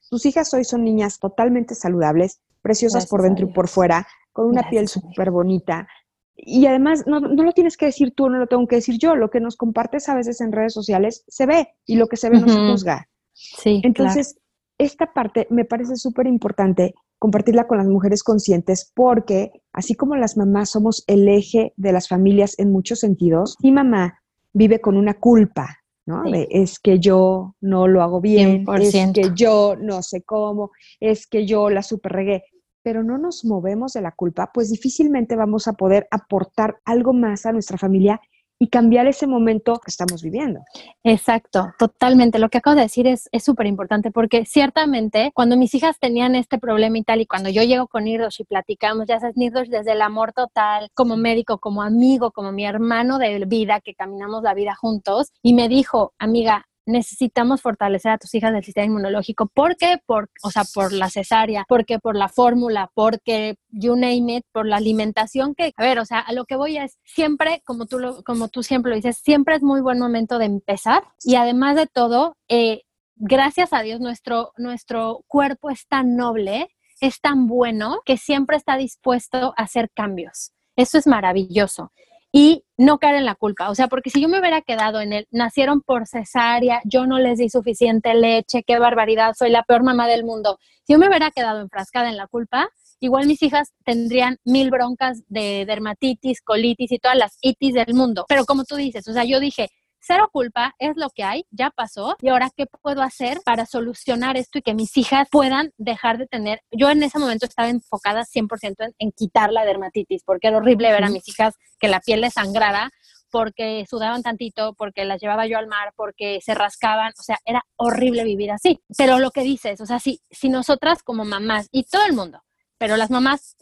Tus 0.08 0.26
hijas 0.26 0.52
hoy 0.54 0.64
son 0.64 0.84
niñas 0.84 1.18
totalmente 1.18 1.74
saludables, 1.74 2.40
preciosas 2.62 3.06
por 3.06 3.22
dentro 3.22 3.48
y 3.48 3.52
por 3.52 3.68
fuera, 3.68 4.06
con 4.32 4.46
una 4.46 4.68
piel 4.70 4.88
súper 4.88 5.30
bonita. 5.30 5.88
Y 6.36 6.66
además, 6.66 7.04
no, 7.06 7.20
no, 7.20 7.42
lo 7.42 7.52
tienes 7.52 7.76
que 7.76 7.86
decir 7.86 8.12
tú, 8.14 8.28
no 8.28 8.38
lo 8.38 8.46
tengo 8.46 8.66
que 8.66 8.76
decir 8.76 8.98
yo. 8.98 9.16
Lo 9.16 9.30
que 9.30 9.40
nos 9.40 9.56
compartes 9.56 10.08
a 10.08 10.14
veces 10.14 10.40
en 10.40 10.52
redes 10.52 10.72
sociales 10.72 11.24
se 11.28 11.46
ve 11.46 11.68
y 11.86 11.96
lo 11.96 12.06
que 12.06 12.16
se 12.16 12.30
ve 12.30 12.40
no 12.40 12.48
se 12.48 12.58
juzga. 12.58 13.08
Sí. 13.32 13.80
Entonces, 13.84 14.36
esta 14.78 15.12
parte 15.12 15.46
me 15.50 15.64
parece 15.64 15.96
súper 15.96 16.26
importante 16.26 16.94
compartirla 17.18 17.66
con 17.66 17.78
las 17.78 17.86
mujeres 17.86 18.22
conscientes 18.22 18.92
porque 18.94 19.52
así 19.72 19.94
como 19.94 20.16
las 20.16 20.36
mamás 20.36 20.70
somos 20.70 21.04
el 21.06 21.28
eje 21.28 21.72
de 21.76 21.92
las 21.92 22.08
familias 22.08 22.58
en 22.58 22.70
muchos 22.72 23.00
sentidos, 23.00 23.56
mi 23.62 23.72
mamá 23.72 24.20
vive 24.52 24.80
con 24.80 24.96
una 24.96 25.14
culpa, 25.14 25.78
¿no? 26.06 26.22
es 26.26 26.78
que 26.78 26.98
yo 26.98 27.54
no 27.60 27.88
lo 27.88 28.02
hago 28.02 28.20
bien, 28.20 28.64
es 28.78 28.92
que 29.12 29.30
yo 29.34 29.74
no 29.76 30.02
sé 30.02 30.22
cómo, 30.22 30.70
es 31.00 31.26
que 31.26 31.46
yo 31.46 31.70
la 31.70 31.82
super 31.82 32.12
regué 32.12 32.44
pero 32.84 33.02
no 33.02 33.16
nos 33.16 33.46
movemos 33.46 33.94
de 33.94 34.02
la 34.02 34.12
culpa, 34.12 34.50
pues 34.52 34.70
difícilmente 34.70 35.36
vamos 35.36 35.66
a 35.66 35.72
poder 35.72 36.06
aportar 36.10 36.76
algo 36.84 37.14
más 37.14 37.46
a 37.46 37.52
nuestra 37.52 37.78
familia 37.78 38.20
y 38.64 38.68
cambiar 38.68 39.06
ese 39.06 39.26
momento 39.26 39.74
que 39.74 39.90
estamos 39.90 40.22
viviendo. 40.22 40.60
Exacto, 41.02 41.74
totalmente. 41.78 42.38
Lo 42.38 42.48
que 42.48 42.58
acabo 42.58 42.76
de 42.76 42.82
decir 42.82 43.06
es 43.06 43.28
súper 43.38 43.66
importante 43.66 44.10
porque 44.10 44.46
ciertamente 44.46 45.32
cuando 45.34 45.58
mis 45.58 45.74
hijas 45.74 45.98
tenían 45.98 46.34
este 46.34 46.58
problema 46.58 46.96
y 46.96 47.02
tal, 47.02 47.20
y 47.20 47.26
cuando 47.26 47.50
yo 47.50 47.62
llego 47.62 47.88
con 47.88 48.04
Nirdos 48.04 48.40
y 48.40 48.44
platicamos, 48.44 49.06
ya 49.06 49.20
sabes, 49.20 49.36
Nirdos 49.36 49.68
desde 49.68 49.92
el 49.92 50.00
amor 50.00 50.32
total, 50.32 50.88
como 50.94 51.18
médico, 51.18 51.58
como 51.58 51.82
amigo, 51.82 52.30
como 52.30 52.52
mi 52.52 52.64
hermano 52.64 53.18
de 53.18 53.44
vida, 53.44 53.80
que 53.80 53.94
caminamos 53.94 54.42
la 54.42 54.54
vida 54.54 54.74
juntos, 54.74 55.30
y 55.42 55.52
me 55.52 55.68
dijo, 55.68 56.14
amiga, 56.18 56.64
necesitamos 56.86 57.62
fortalecer 57.62 58.12
a 58.12 58.18
tus 58.18 58.34
hijas 58.34 58.52
del 58.52 58.64
sistema 58.64 58.86
inmunológico. 58.86 59.46
¿Por 59.46 59.76
qué? 59.76 59.98
Por, 60.04 60.30
o 60.42 60.50
sea, 60.50 60.62
por 60.74 60.92
la 60.92 61.10
cesárea, 61.10 61.64
porque 61.68 61.98
por 61.98 62.16
la 62.16 62.28
fórmula, 62.28 62.90
porque 62.94 63.56
you 63.70 63.94
name 63.94 64.36
it, 64.36 64.46
por 64.52 64.66
la 64.66 64.76
alimentación 64.76 65.54
que, 65.54 65.72
a 65.76 65.82
ver, 65.82 65.98
o 65.98 66.04
sea, 66.04 66.20
a 66.20 66.32
lo 66.32 66.44
que 66.44 66.56
voy 66.56 66.76
es 66.76 66.98
siempre, 67.04 67.62
como 67.64 67.86
tú, 67.86 67.98
lo, 67.98 68.22
como 68.22 68.48
tú 68.48 68.62
siempre 68.62 68.90
lo 68.90 68.96
dices, 68.96 69.18
siempre 69.18 69.56
es 69.56 69.62
muy 69.62 69.80
buen 69.80 69.98
momento 69.98 70.38
de 70.38 70.46
empezar 70.46 71.04
y 71.22 71.36
además 71.36 71.76
de 71.76 71.86
todo, 71.86 72.36
eh, 72.48 72.82
gracias 73.16 73.72
a 73.72 73.82
Dios, 73.82 74.00
nuestro, 74.00 74.52
nuestro 74.56 75.24
cuerpo 75.26 75.70
es 75.70 75.86
tan 75.86 76.16
noble, 76.16 76.68
es 77.00 77.20
tan 77.20 77.46
bueno 77.46 78.00
que 78.04 78.16
siempre 78.16 78.56
está 78.56 78.76
dispuesto 78.76 79.54
a 79.56 79.62
hacer 79.62 79.90
cambios. 79.94 80.52
Eso 80.76 80.98
es 80.98 81.06
maravilloso 81.06 81.92
y 82.36 82.64
no 82.76 82.98
caer 82.98 83.14
en 83.14 83.24
la 83.24 83.36
culpa. 83.36 83.70
O 83.70 83.76
sea, 83.76 83.86
porque 83.86 84.10
si 84.10 84.20
yo 84.20 84.28
me 84.28 84.40
hubiera 84.40 84.60
quedado 84.60 85.00
en 85.00 85.12
el, 85.12 85.28
nacieron 85.30 85.82
por 85.82 86.08
cesárea, 86.08 86.82
yo 86.84 87.06
no 87.06 87.20
les 87.20 87.38
di 87.38 87.48
suficiente 87.48 88.12
leche, 88.12 88.64
qué 88.66 88.80
barbaridad, 88.80 89.34
soy 89.38 89.50
la 89.50 89.62
peor 89.62 89.84
mamá 89.84 90.08
del 90.08 90.24
mundo. 90.24 90.58
Si 90.82 90.94
yo 90.94 90.98
me 90.98 91.06
hubiera 91.06 91.30
quedado 91.30 91.60
enfrascada 91.60 92.08
en 92.08 92.16
la 92.16 92.26
culpa, 92.26 92.68
igual 92.98 93.28
mis 93.28 93.40
hijas 93.40 93.72
tendrían 93.84 94.38
mil 94.44 94.70
broncas 94.72 95.22
de 95.28 95.64
dermatitis, 95.64 96.42
colitis 96.42 96.90
y 96.90 96.98
todas 96.98 97.16
las 97.16 97.38
itis 97.40 97.74
del 97.74 97.94
mundo. 97.94 98.24
Pero 98.28 98.44
como 98.46 98.64
tú 98.64 98.74
dices, 98.74 99.06
o 99.06 99.12
sea, 99.12 99.22
yo 99.22 99.38
dije, 99.38 99.68
cero 100.06 100.28
culpa, 100.32 100.74
es 100.78 100.96
lo 100.96 101.08
que 101.10 101.24
hay, 101.24 101.46
ya 101.50 101.70
pasó, 101.70 102.16
y 102.20 102.28
ahora 102.28 102.50
qué 102.56 102.66
puedo 102.66 103.02
hacer 103.02 103.38
para 103.44 103.66
solucionar 103.66 104.36
esto 104.36 104.58
y 104.58 104.62
que 104.62 104.74
mis 104.74 104.96
hijas 104.96 105.28
puedan 105.30 105.72
dejar 105.78 106.18
de 106.18 106.26
tener, 106.26 106.60
yo 106.70 106.90
en 106.90 107.02
ese 107.02 107.18
momento 107.18 107.46
estaba 107.46 107.68
enfocada 107.68 108.24
100% 108.24 108.94
en, 108.98 109.12
quitar 109.12 109.52
la 109.52 109.64
dermatitis, 109.64 110.22
porque 110.24 110.48
era 110.48 110.58
horrible 110.58 110.92
ver 110.92 111.04
a 111.04 111.10
mis 111.10 111.28
hijas 111.28 111.54
que 111.78 111.88
la 111.88 112.00
piel 112.00 112.20
les 112.20 112.34
sangrara 112.34 112.90
porque 113.30 113.84
sudaban 113.90 114.22
tantito, 114.22 114.74
porque 114.74 115.04
las 115.04 115.20
llevaba 115.20 115.48
yo 115.48 115.58
al 115.58 115.66
mar, 115.66 115.92
porque 115.96 116.38
se 116.40 116.54
rascaban, 116.54 117.12
o 117.18 117.22
sea, 117.22 117.36
era 117.44 117.64
horrible 117.74 118.22
vivir 118.22 118.52
así. 118.52 118.80
Pero 118.96 119.18
lo 119.18 119.32
que 119.32 119.42
dices, 119.42 119.80
o 119.80 119.86
sea, 119.86 119.98
si, 119.98 120.20
si 120.30 120.48
nosotras 120.48 121.02
como 121.02 121.24
mamás 121.24 121.68
y 121.72 121.82
todo 121.82 122.06
el 122.06 122.12
mundo, 122.12 122.44
pero 122.78 122.96
las 122.96 123.10
mamás 123.10 123.56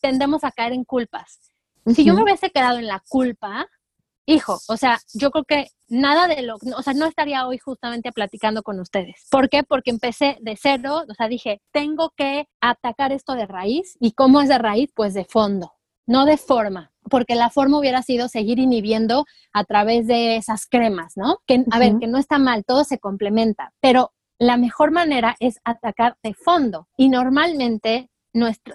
tendemos 0.00 0.44
a 0.44 0.52
caer 0.52 0.72
en 0.72 0.84
culpas. 0.84 1.40
Si 1.94 2.04
yo 2.04 2.14
me 2.14 2.22
hubiese 2.22 2.50
quedado 2.50 2.78
en 2.78 2.86
la 2.86 3.02
culpa, 3.08 3.66
hijo, 4.28 4.58
o 4.68 4.76
sea, 4.76 4.98
yo 5.14 5.30
creo 5.30 5.44
que 5.44 5.68
nada 5.88 6.28
de 6.28 6.42
lo, 6.42 6.56
o 6.76 6.82
sea, 6.82 6.92
no 6.92 7.06
estaría 7.06 7.46
hoy 7.46 7.58
justamente 7.58 8.12
platicando 8.12 8.62
con 8.62 8.78
ustedes. 8.78 9.26
¿Por 9.30 9.48
qué? 9.48 9.62
Porque 9.62 9.90
empecé 9.90 10.36
de 10.40 10.56
cero, 10.60 11.02
o 11.08 11.14
sea, 11.14 11.28
dije, 11.28 11.62
tengo 11.72 12.12
que 12.14 12.46
atacar 12.60 13.10
esto 13.10 13.34
de 13.34 13.46
raíz. 13.46 13.96
¿Y 14.00 14.12
cómo 14.12 14.42
es 14.42 14.48
de 14.48 14.58
raíz? 14.58 14.90
Pues 14.94 15.14
de 15.14 15.24
fondo, 15.24 15.72
no 16.06 16.26
de 16.26 16.36
forma, 16.36 16.92
porque 17.10 17.34
la 17.34 17.48
forma 17.48 17.78
hubiera 17.78 18.02
sido 18.02 18.28
seguir 18.28 18.58
inhibiendo 18.58 19.24
a 19.54 19.64
través 19.64 20.06
de 20.06 20.36
esas 20.36 20.66
cremas, 20.66 21.16
¿no? 21.16 21.38
Que, 21.46 21.64
a 21.70 21.78
ver, 21.78 21.98
que 21.98 22.06
no 22.06 22.18
está 22.18 22.38
mal, 22.38 22.64
todo 22.66 22.84
se 22.84 22.98
complementa, 22.98 23.72
pero 23.80 24.12
la 24.38 24.58
mejor 24.58 24.90
manera 24.90 25.36
es 25.40 25.58
atacar 25.64 26.16
de 26.22 26.34
fondo. 26.34 26.86
Y 26.98 27.08
normalmente 27.08 28.10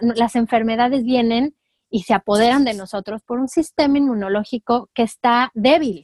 las 0.01 0.35
enfermedades 0.35 1.03
vienen 1.03 1.55
y 1.93 2.01
se 2.01 2.15
apoderan 2.15 2.65
de 2.65 2.73
nosotros 2.73 3.21
por 3.21 3.39
un 3.39 3.47
sistema 3.47 3.99
inmunológico 3.99 4.89
que 4.95 5.03
está 5.03 5.51
débil. 5.53 6.03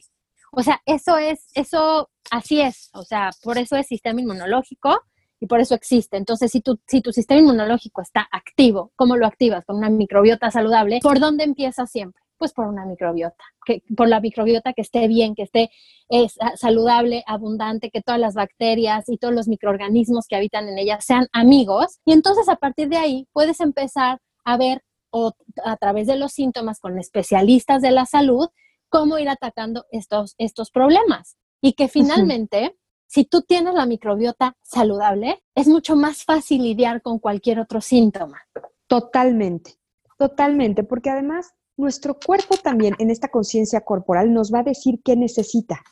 O 0.52 0.62
sea, 0.62 0.80
eso 0.86 1.18
es, 1.18 1.50
eso 1.56 2.08
así 2.30 2.60
es, 2.60 2.90
o 2.94 3.02
sea, 3.02 3.30
por 3.42 3.58
eso 3.58 3.74
es 3.74 3.88
sistema 3.88 4.20
inmunológico 4.20 5.00
y 5.40 5.46
por 5.46 5.58
eso 5.58 5.74
existe. 5.74 6.16
Entonces, 6.16 6.52
si 6.52 6.60
tu, 6.60 6.78
si 6.86 7.00
tu 7.00 7.10
sistema 7.10 7.40
inmunológico 7.40 8.02
está 8.02 8.28
activo, 8.30 8.92
¿cómo 8.94 9.16
lo 9.16 9.26
activas? 9.26 9.64
Con 9.64 9.78
una 9.78 9.90
microbiota 9.90 10.52
saludable, 10.52 11.00
¿por 11.02 11.18
dónde 11.18 11.42
empiezas 11.42 11.90
siempre? 11.90 12.22
Pues 12.38 12.52
por 12.52 12.68
una 12.68 12.86
microbiota, 12.86 13.44
que, 13.66 13.82
por 13.96 14.08
la 14.08 14.20
microbiota 14.20 14.72
que 14.72 14.82
esté 14.82 15.08
bien, 15.08 15.34
que 15.34 15.42
esté 15.42 15.70
es, 16.08 16.38
saludable, 16.54 17.24
abundante, 17.26 17.90
que 17.90 18.00
todas 18.00 18.20
las 18.20 18.34
bacterias 18.34 19.08
y 19.08 19.18
todos 19.18 19.34
los 19.34 19.48
microorganismos 19.48 20.28
que 20.28 20.36
habitan 20.36 20.68
en 20.68 20.78
ella 20.78 21.00
sean 21.00 21.26
amigos. 21.32 21.98
Y 22.04 22.12
entonces 22.12 22.48
a 22.48 22.56
partir 22.56 22.88
de 22.88 22.96
ahí 22.96 23.26
puedes 23.32 23.58
empezar 23.58 24.20
a 24.44 24.56
ver 24.56 24.82
o 25.10 25.32
a 25.64 25.76
través 25.76 26.06
de 26.06 26.16
los 26.16 26.32
síntomas 26.32 26.80
con 26.80 26.98
especialistas 26.98 27.82
de 27.82 27.90
la 27.90 28.06
salud, 28.06 28.48
cómo 28.88 29.18
ir 29.18 29.28
atacando 29.28 29.86
estos, 29.90 30.34
estos 30.38 30.70
problemas. 30.70 31.36
Y 31.60 31.74
que 31.74 31.88
finalmente, 31.88 32.76
si 33.06 33.24
tú 33.24 33.42
tienes 33.42 33.74
la 33.74 33.86
microbiota 33.86 34.56
saludable, 34.62 35.42
es 35.54 35.68
mucho 35.68 35.96
más 35.96 36.24
fácil 36.24 36.62
lidiar 36.62 37.02
con 37.02 37.18
cualquier 37.18 37.60
otro 37.60 37.80
síntoma. 37.80 38.40
Totalmente, 38.86 39.74
totalmente, 40.18 40.84
porque 40.84 41.10
además 41.10 41.52
nuestro 41.76 42.18
cuerpo 42.18 42.56
también 42.56 42.94
en 42.98 43.10
esta 43.10 43.28
conciencia 43.28 43.80
corporal 43.80 44.32
nos 44.32 44.52
va 44.52 44.60
a 44.60 44.64
decir 44.64 45.00
qué 45.02 45.16
necesita, 45.16 45.82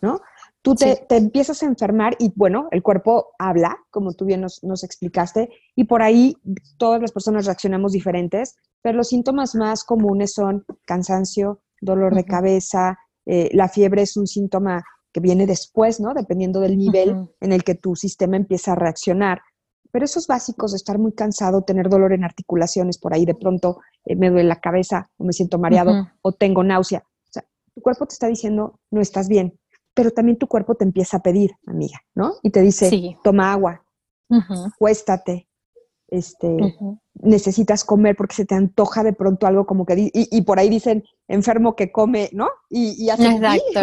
¿no? 0.00 0.20
Tú 0.62 0.74
te, 0.74 1.06
empiezas 1.10 1.62
a 1.62 1.66
enfermar 1.66 2.16
y 2.18 2.32
bueno, 2.34 2.66
el 2.72 2.82
cuerpo 2.82 3.28
habla, 3.38 3.76
como 3.90 4.14
tú 4.14 4.24
bien 4.24 4.40
nos, 4.40 4.84
explicaste, 4.84 5.48
y 5.76 5.84
por 5.84 6.02
ahí 6.02 6.36
todas 6.76 7.00
las 7.00 7.12
personas 7.12 7.46
reaccionamos 7.46 7.92
diferentes, 7.92 8.56
pero 8.82 8.96
los 8.96 9.08
síntomas 9.08 9.54
más 9.54 9.84
comunes 9.84 10.34
son 10.34 10.64
cansancio, 10.84 11.60
dolor 11.80 12.16
de 12.16 12.24
cabeza, 12.24 12.98
eh, 13.26 13.48
la 13.52 13.68
fiebre 13.68 14.02
es 14.02 14.16
un 14.16 14.26
síntoma 14.26 14.84
que 15.12 15.20
viene 15.20 15.46
después, 15.46 16.00
¿no? 16.00 16.14
Dependiendo 16.14 16.60
del 16.60 16.76
nivel 16.76 17.28
en 17.40 17.52
el 17.52 17.64
que 17.64 17.74
tu 17.74 17.94
sistema 17.94 18.36
empieza 18.36 18.72
a 18.72 18.74
reaccionar. 18.74 19.40
Pero 19.90 20.04
esos 20.04 20.26
básicos 20.26 20.72
de 20.72 20.76
estar 20.76 20.98
muy 20.98 21.12
cansado, 21.12 21.62
tener 21.62 21.88
dolor 21.88 22.12
en 22.12 22.24
articulaciones, 22.24 22.98
por 22.98 23.14
ahí 23.14 23.24
de 23.24 23.34
pronto 23.34 23.78
eh, 24.04 24.16
me 24.16 24.30
duele 24.30 24.48
la 24.48 24.60
cabeza 24.60 25.10
o 25.16 25.24
me 25.24 25.32
siento 25.32 25.58
mareado 25.58 26.08
o 26.22 26.32
tengo 26.32 26.62
náusea. 26.64 27.04
O 27.06 27.32
sea, 27.32 27.44
tu 27.74 27.80
cuerpo 27.80 28.06
te 28.06 28.14
está 28.14 28.26
diciendo, 28.26 28.80
no 28.90 29.00
estás 29.00 29.28
bien 29.28 29.58
pero 29.96 30.10
también 30.10 30.36
tu 30.36 30.46
cuerpo 30.46 30.74
te 30.74 30.84
empieza 30.84 31.16
a 31.16 31.22
pedir, 31.22 31.52
amiga, 31.66 31.98
¿no? 32.14 32.34
Y 32.42 32.50
te 32.50 32.60
dice, 32.60 33.16
toma 33.24 33.50
agua, 33.50 33.82
cuéstate, 34.78 35.48
este, 36.08 36.76
necesitas 37.14 37.82
comer 37.82 38.14
porque 38.14 38.34
se 38.34 38.44
te 38.44 38.54
antoja 38.54 39.02
de 39.02 39.14
pronto 39.14 39.46
algo 39.46 39.66
como 39.66 39.86
que, 39.86 40.10
y, 40.12 40.42
por 40.42 40.58
ahí 40.58 40.68
dicen, 40.68 41.02
enfermo 41.28 41.74
que 41.74 41.90
come, 41.90 42.28
¿no? 42.34 42.50
Y, 42.68 43.02
y 43.02 43.08
hace 43.08 43.26
Exacto. 43.26 43.80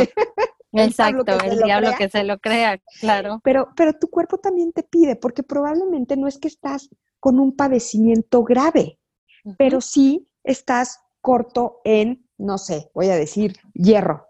Exacto, 0.72 1.38
el 1.46 1.64
diablo 1.64 1.90
que 1.98 2.10
se 2.10 2.24
lo 2.24 2.38
crea, 2.38 2.80
claro. 3.00 3.42
Pero, 3.44 3.70
pero 3.76 3.94
tu 3.94 4.08
cuerpo 4.08 4.38
también 4.38 4.72
te 4.72 4.84
pide, 4.84 5.16
porque 5.16 5.42
probablemente 5.42 6.16
no 6.16 6.28
es 6.28 6.38
que 6.38 6.48
estás 6.48 6.90
con 7.20 7.40
un 7.40 7.56
padecimiento 7.56 8.44
grave, 8.44 9.00
pero 9.58 9.82
sí 9.82 10.30
estás 10.44 11.00
corto 11.22 11.82
en, 11.84 12.28
no 12.38 12.60
sé, 12.60 12.92
voy 12.94 13.10
a 13.10 13.16
decir, 13.16 13.56
hierro, 13.74 14.28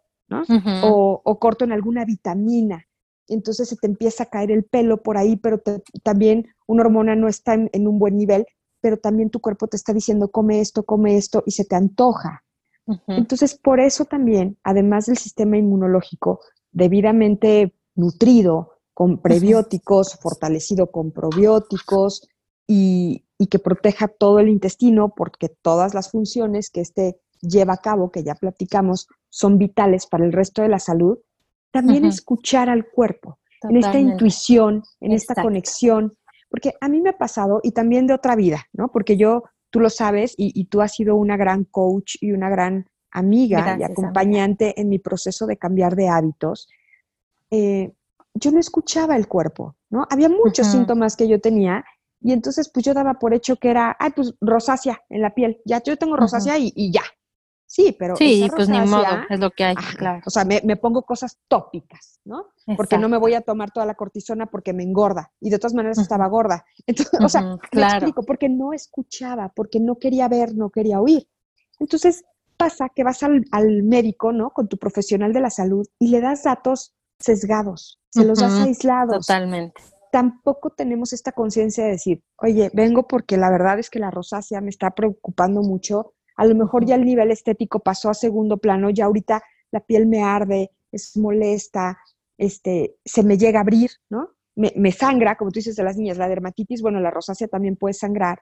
o, 0.83 1.38
corto 1.39 1.65
en 1.65 1.71
alguna 1.71 2.05
vitamina. 2.05 2.86
Entonces 3.27 3.69
se 3.69 3.77
te 3.77 3.88
empieza 3.88 4.23
a 4.23 4.29
caer 4.29 4.51
el 4.51 4.63
pelo 4.63 5.01
por 5.01 5.17
ahí, 5.17 5.38
pero 5.38 5.62
también 6.03 6.47
una 6.67 6.83
hormona 6.83 7.15
no 7.15 7.27
está 7.27 7.53
en, 7.53 7.88
un 7.88 7.99
buen 7.99 8.17
nivel, 8.17 8.45
pero 8.81 8.97
también 8.97 9.29
tu 9.29 9.39
cuerpo 9.39 9.67
te 9.67 9.77
está 9.77 9.93
diciendo 9.93 10.29
come 10.29 10.59
esto, 10.59 10.83
come 10.83 11.17
esto 11.17 11.43
y 11.45 11.51
se 11.51 11.65
te 11.65 11.75
antoja. 11.75 12.43
Entonces, 13.07 13.57
por 13.57 13.79
eso 13.79 14.03
también, 14.03 14.57
además 14.63 15.05
del 15.05 15.17
sistema 15.17 15.57
inmunológico 15.57 16.41
debidamente 16.71 17.73
nutrido 17.95 18.73
con 18.93 19.21
prebióticos, 19.21 20.15
fortalecido 20.19 20.91
con 20.91 21.12
probióticos 21.12 22.27
y 22.67 23.23
y 23.43 23.47
que 23.47 23.59
proteja 23.59 24.07
todo 24.07 24.39
el 24.39 24.47
intestino, 24.47 25.13
porque 25.15 25.49
todas 25.49 25.93
las 25.93 26.12
funciones 26.12 26.69
que 26.69 26.79
este 26.79 27.19
lleva 27.43 27.73
a 27.73 27.77
cabo, 27.77 28.12
que 28.12 28.23
ya 28.23 28.36
platicamos, 28.36 29.08
son 29.29 29.58
vitales 29.58 30.08
para 30.08 30.25
el 30.25 30.32
resto 30.32 30.62
de 30.62 30.69
la 30.69 30.79
salud, 30.79 31.17
también 31.71 32.06
escuchar 32.06 32.69
al 32.69 32.88
cuerpo, 32.88 33.39
en 33.62 33.77
esta 33.77 33.99
intuición, 33.99 34.84
en 34.99 35.12
esta 35.12 35.41
conexión, 35.41 36.15
porque 36.49 36.73
a 36.79 36.88
mí 36.88 37.01
me 37.01 37.10
ha 37.10 37.17
pasado, 37.17 37.60
y 37.63 37.71
también 37.71 38.08
de 38.08 38.13
otra 38.13 38.36
vida, 38.36 38.65
¿no? 38.73 38.91
Porque 38.91 39.17
yo, 39.17 39.43
tú 39.69 39.79
lo 39.79 39.89
sabes, 39.89 40.36
y, 40.38 40.65
tú 40.65 40.82
has 40.82 40.93
sido 40.93 41.15
una 41.15 41.38
gran 41.38 41.63
coach 41.63 42.15
y 42.21 42.32
una 42.32 42.49
gran 42.49 42.88
amiga 43.12 43.77
y 43.79 43.84
acompañante 43.84 44.79
en 44.79 44.89
mi 44.89 44.99
proceso 44.99 45.45
de 45.45 45.58
cambiar 45.58 45.95
de 45.95 46.10
hábitos. 46.10 46.67
Eh, 47.51 47.93
yo 48.34 48.51
no 48.51 48.60
escuchaba 48.60 49.15
el 49.15 49.27
cuerpo, 49.27 49.75
¿no? 49.89 50.08
Había 50.10 50.29
muchos 50.29 50.67
síntomas 50.67 51.15
que 51.15 51.27
yo 51.27 51.39
tenía 51.39 51.86
y 52.23 52.32
entonces 52.32 52.69
pues 52.69 52.86
yo 52.86 52.93
daba 52.93 53.15
por 53.15 53.34
hecho 53.34 53.58
que 53.58 53.69
era, 53.69 53.95
ay, 53.99 54.12
pues 54.15 54.34
rosácea 54.39 55.01
en 55.10 55.21
la 55.21 55.36
piel, 55.36 55.62
ya 55.65 55.84
yo 55.84 55.97
tengo 55.97 56.15
rosácea 56.15 56.58
y, 56.58 56.91
ya. 56.91 57.03
Sí, 57.65 57.95
pero... 57.97 58.15
Sí, 58.15 58.47
pues 58.56 58.69
ni 58.69 58.80
modo, 58.80 59.06
es 59.30 59.39
lo 59.39 59.49
que 59.52 59.63
hay, 59.63 59.76
claro. 59.76 60.21
O 60.26 60.30
sea, 60.30 60.45
me, 60.45 60.76
pongo 60.78 61.04
cosas 61.04 61.39
tópicas, 61.47 62.19
¿no? 62.23 62.47
Porque 62.78 62.97
no 62.97 63.10
me 63.10 63.17
voy 63.17 63.34
a 63.34 63.41
tomar 63.41 63.71
toda 63.71 63.86
la 63.86 63.95
cortisona 63.95 64.45
porque 64.45 64.73
me 64.73 64.84
engorda 64.84 65.32
y 65.39 65.49
de 65.49 65.58
todas 65.58 65.73
maneras 65.73 65.97
estaba 65.97 66.28
gorda. 66.28 66.65
Entonces, 66.88 67.19
o 67.19 67.30
sea, 67.30 67.58
me 67.71 67.84
explico, 67.84 68.23
porque 68.23 68.49
no 68.49 68.73
escuchaba, 68.73 69.52
porque 69.56 69.80
no 69.80 69.97
quería 69.97 70.28
ver, 70.28 70.56
no 70.56 70.69
quería 70.69 71.02
oír. 71.02 71.28
Entonces 71.80 72.23
pasa 72.58 72.89
que 72.93 73.04
vas 73.04 73.23
al, 73.23 73.43
al 73.52 73.84
médico, 73.84 74.32
¿no? 74.32 74.52
Con 74.52 74.67
tu 74.67 74.78
profesional 74.78 75.34
de 75.34 75.41
la 75.41 75.49
salud 75.49 75.88
y 75.99 76.10
le 76.10 76.21
das 76.21 76.43
datos 76.43 76.93
sesgados, 77.19 77.99
se 78.10 78.26
los 78.26 78.39
das 78.39 78.54
aislados. 78.60 79.26
Totalmente. 79.26 79.82
Tampoco 80.12 80.69
tenemos 80.69 81.13
esta 81.13 81.32
conciencia 81.32 81.86
de 81.86 81.91
decir, 81.91 82.23
oye, 82.38 82.69
vengo 82.73 83.08
porque 83.08 83.38
la 83.38 83.49
verdad 83.49 83.80
es 83.80 83.89
que 83.89 83.99
la 83.99 84.12
rosácea 84.12 84.62
me 84.62 84.69
está 84.69 84.91
preocupando 84.91 85.62
mucho. 85.62 86.13
A 86.36 86.46
lo 86.46 86.56
mejor 86.56 86.86
ya 86.86 86.96
el 86.96 87.06
nivel 87.06 87.32
estético 87.32 87.80
pasó 87.80 88.10
a 88.10 88.13
segundo 88.13 88.58
plano, 88.58 88.89
ya 88.89 89.06
ahorita 89.06 89.43
la 89.72 89.80
piel 89.80 90.08
me 90.08 90.22
arde, 90.24 90.72
es 90.91 91.17
molesta, 91.17 91.98
este, 92.38 92.96
se 93.04 93.24
me 93.24 93.38
llega 93.38 93.60
a 93.60 93.62
abrir, 93.62 93.91
¿no? 94.10 94.30
Me, 94.56 94.72
me 94.76 94.91
sangra, 94.91 95.36
como 95.36 95.52
tú 95.52 95.60
dices 95.60 95.76
de 95.76 95.84
las 95.84 95.98
niñas, 95.98 96.17
la 96.17 96.28
dermatitis, 96.28 96.82
bueno, 96.82 97.00
la 97.00 97.12
rosácea 97.12 97.48
también 97.48 97.76
puede 97.76 97.93
sangrar, 97.93 98.39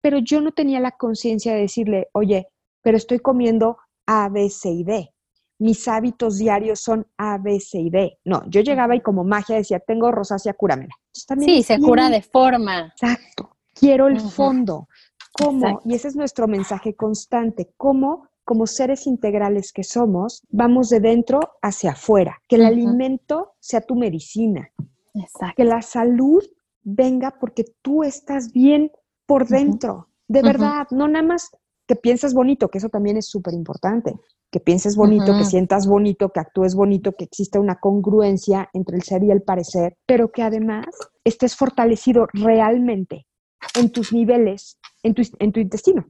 pero 0.00 0.18
yo 0.18 0.40
no 0.40 0.52
tenía 0.52 0.80
la 0.80 0.92
conciencia 0.92 1.54
de 1.54 1.60
decirle, 1.60 2.08
oye, 2.12 2.48
pero 2.82 2.96
estoy 2.96 3.20
comiendo 3.20 3.78
A, 4.06 4.28
B, 4.28 4.50
C 4.50 4.70
y 4.70 4.84
D 4.84 5.12
mis 5.58 5.88
hábitos 5.88 6.38
diarios 6.38 6.80
son 6.80 7.06
A, 7.16 7.38
B, 7.38 7.60
C 7.60 7.78
y 7.78 7.90
D. 7.90 8.18
No, 8.24 8.42
yo 8.48 8.60
llegaba 8.60 8.94
y 8.94 9.00
como 9.00 9.24
magia 9.24 9.56
decía, 9.56 9.80
tengo 9.80 10.10
rosácea, 10.12 10.54
cúramela. 10.54 10.94
sí, 11.12 11.62
se 11.62 11.78
cura 11.78 12.10
de 12.10 12.22
forma. 12.22 12.88
Exacto. 12.88 13.56
Quiero 13.74 14.08
el 14.08 14.20
fondo. 14.20 14.88
¿Cómo? 15.38 15.80
Y 15.84 15.94
ese 15.94 16.08
es 16.08 16.16
nuestro 16.16 16.48
mensaje 16.48 16.94
constante. 16.94 17.72
¿Cómo, 17.76 18.28
como 18.44 18.66
seres 18.66 19.06
integrales 19.06 19.72
que 19.72 19.84
somos, 19.84 20.42
vamos 20.50 20.88
de 20.88 21.00
dentro 21.00 21.40
hacia 21.62 21.92
afuera? 21.92 22.38
Que 22.48 22.56
el 22.56 22.64
alimento 22.64 23.52
sea 23.60 23.80
tu 23.80 23.96
medicina. 23.96 24.70
Exacto. 25.14 25.54
Que 25.56 25.64
la 25.64 25.82
salud 25.82 26.42
venga 26.82 27.36
porque 27.40 27.64
tú 27.82 28.02
estás 28.02 28.52
bien 28.52 28.90
por 29.26 29.46
dentro. 29.48 30.08
De 30.28 30.42
verdad, 30.42 30.86
no 30.90 31.08
nada 31.08 31.24
más 31.24 31.50
que 31.86 31.96
piensas 31.96 32.34
bonito, 32.34 32.68
que 32.68 32.78
eso 32.78 32.88
también 32.88 33.16
es 33.16 33.26
súper 33.26 33.54
importante 33.54 34.14
que 34.50 34.60
pienses 34.60 34.96
bonito, 34.96 35.36
que 35.36 35.44
sientas 35.44 35.86
bonito, 35.86 36.30
que 36.30 36.40
actúes 36.40 36.74
bonito, 36.74 37.12
que 37.12 37.24
exista 37.24 37.60
una 37.60 37.76
congruencia 37.76 38.70
entre 38.72 38.96
el 38.96 39.02
ser 39.02 39.22
y 39.24 39.30
el 39.30 39.42
parecer, 39.42 39.96
pero 40.06 40.30
que 40.30 40.42
además 40.42 40.86
estés 41.24 41.56
fortalecido 41.56 42.26
realmente 42.32 43.26
en 43.74 43.90
tus 43.90 44.12
niveles, 44.12 44.78
en 45.02 45.14
tu, 45.14 45.22
en 45.38 45.52
tu 45.52 45.60
intestino. 45.60 46.06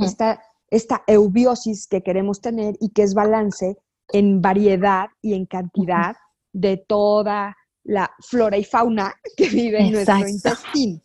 esta, 0.00 0.42
esta 0.70 1.02
eubiosis 1.06 1.86
que 1.86 2.02
queremos 2.02 2.40
tener 2.40 2.76
y 2.80 2.90
que 2.90 3.02
es 3.02 3.14
balance 3.14 3.76
en 4.12 4.40
variedad 4.40 5.08
y 5.22 5.34
en 5.34 5.46
cantidad 5.46 6.16
de 6.52 6.76
toda 6.76 7.56
la 7.84 8.10
flora 8.20 8.56
y 8.56 8.64
fauna 8.64 9.14
que 9.36 9.48
vive 9.48 9.80
en 9.80 9.92
nuestro 9.92 10.26
intestino. 10.26 11.00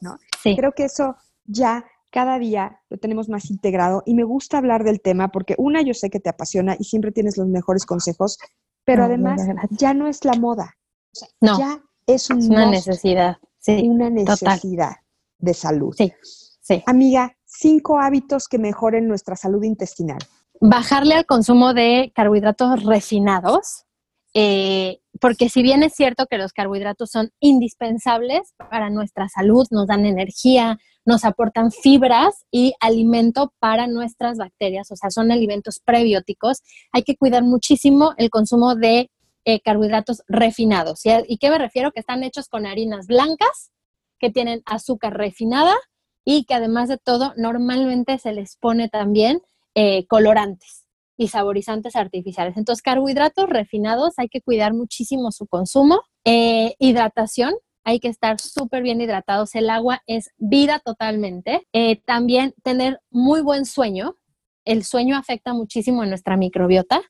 ¿no? 0.00 0.18
Creo 0.42 0.72
que 0.72 0.84
eso 0.84 1.16
ya 1.44 1.84
cada 2.10 2.38
día 2.38 2.80
lo 2.88 2.98
tenemos 2.98 3.28
más 3.28 3.50
integrado 3.50 4.02
y 4.04 4.14
me 4.14 4.24
gusta 4.24 4.58
hablar 4.58 4.84
del 4.84 5.00
tema 5.00 5.28
porque 5.28 5.54
una, 5.58 5.82
yo 5.82 5.94
sé 5.94 6.10
que 6.10 6.20
te 6.20 6.30
apasiona 6.30 6.76
y 6.78 6.84
siempre 6.84 7.12
tienes 7.12 7.36
los 7.36 7.48
mejores 7.48 7.84
consejos, 7.86 8.38
pero 8.84 9.04
además 9.04 9.40
ya 9.70 9.94
no 9.94 10.08
es 10.08 10.24
la 10.24 10.32
moda, 10.34 10.76
no, 11.40 11.58
ya 11.58 11.82
es, 12.06 12.30
una 12.30 12.68
necesidad, 12.68 13.36
sí, 13.60 13.88
una 13.88 14.10
necesidad 14.10 14.96
de 15.38 15.54
salud. 15.54 15.94
Sí, 15.96 16.12
sí. 16.60 16.82
Amiga, 16.86 17.36
cinco 17.44 17.98
hábitos 17.98 18.48
que 18.48 18.58
mejoren 18.58 19.08
nuestra 19.08 19.36
salud 19.36 19.62
intestinal. 19.62 20.18
Bajarle 20.60 21.14
al 21.14 21.26
consumo 21.26 21.72
de 21.72 22.12
carbohidratos 22.14 22.84
refinados, 22.84 23.84
eh, 24.34 25.00
porque 25.20 25.48
si 25.48 25.62
bien 25.62 25.82
es 25.82 25.94
cierto 25.94 26.26
que 26.26 26.38
los 26.38 26.52
carbohidratos 26.52 27.10
son 27.10 27.30
indispensables 27.40 28.54
para 28.70 28.90
nuestra 28.90 29.28
salud, 29.28 29.66
nos 29.70 29.86
dan 29.86 30.04
energía, 30.06 30.78
nos 31.04 31.24
aportan 31.24 31.72
fibras 31.72 32.44
y 32.50 32.74
alimento 32.80 33.52
para 33.58 33.86
nuestras 33.86 34.38
bacterias, 34.38 34.90
o 34.90 34.96
sea, 34.96 35.10
son 35.10 35.32
alimentos 35.32 35.80
prebióticos. 35.84 36.62
Hay 36.92 37.02
que 37.02 37.16
cuidar 37.16 37.42
muchísimo 37.42 38.12
el 38.18 38.30
consumo 38.30 38.74
de 38.74 39.10
eh, 39.44 39.60
carbohidratos 39.60 40.22
refinados. 40.28 41.02
¿Y 41.04 41.38
qué 41.38 41.50
me 41.50 41.58
refiero? 41.58 41.92
Que 41.92 42.00
están 42.00 42.22
hechos 42.22 42.48
con 42.48 42.66
harinas 42.66 43.06
blancas, 43.06 43.70
que 44.18 44.30
tienen 44.30 44.62
azúcar 44.66 45.16
refinada 45.16 45.74
y 46.24 46.44
que 46.44 46.54
además 46.54 46.88
de 46.88 46.98
todo 46.98 47.32
normalmente 47.36 48.18
se 48.18 48.32
les 48.32 48.56
pone 48.56 48.88
también 48.88 49.42
eh, 49.74 50.06
colorantes 50.06 50.86
y 51.16 51.28
saborizantes 51.28 51.96
artificiales. 51.96 52.56
Entonces, 52.56 52.82
carbohidratos 52.82 53.48
refinados, 53.48 54.14
hay 54.18 54.28
que 54.28 54.40
cuidar 54.40 54.72
muchísimo 54.72 55.32
su 55.32 55.46
consumo. 55.46 56.02
Eh, 56.24 56.74
hidratación, 56.78 57.54
hay 57.84 58.00
que 58.00 58.08
estar 58.08 58.40
súper 58.40 58.82
bien 58.82 59.00
hidratados. 59.00 59.54
El 59.54 59.70
agua 59.70 60.02
es 60.06 60.30
vida 60.38 60.80
totalmente. 60.80 61.66
Eh, 61.72 62.00
también 62.04 62.54
tener 62.62 63.00
muy 63.10 63.42
buen 63.42 63.66
sueño. 63.66 64.16
El 64.64 64.84
sueño 64.84 65.16
afecta 65.16 65.52
muchísimo 65.52 66.02
a 66.02 66.06
nuestra 66.06 66.36
microbiota. 66.36 67.02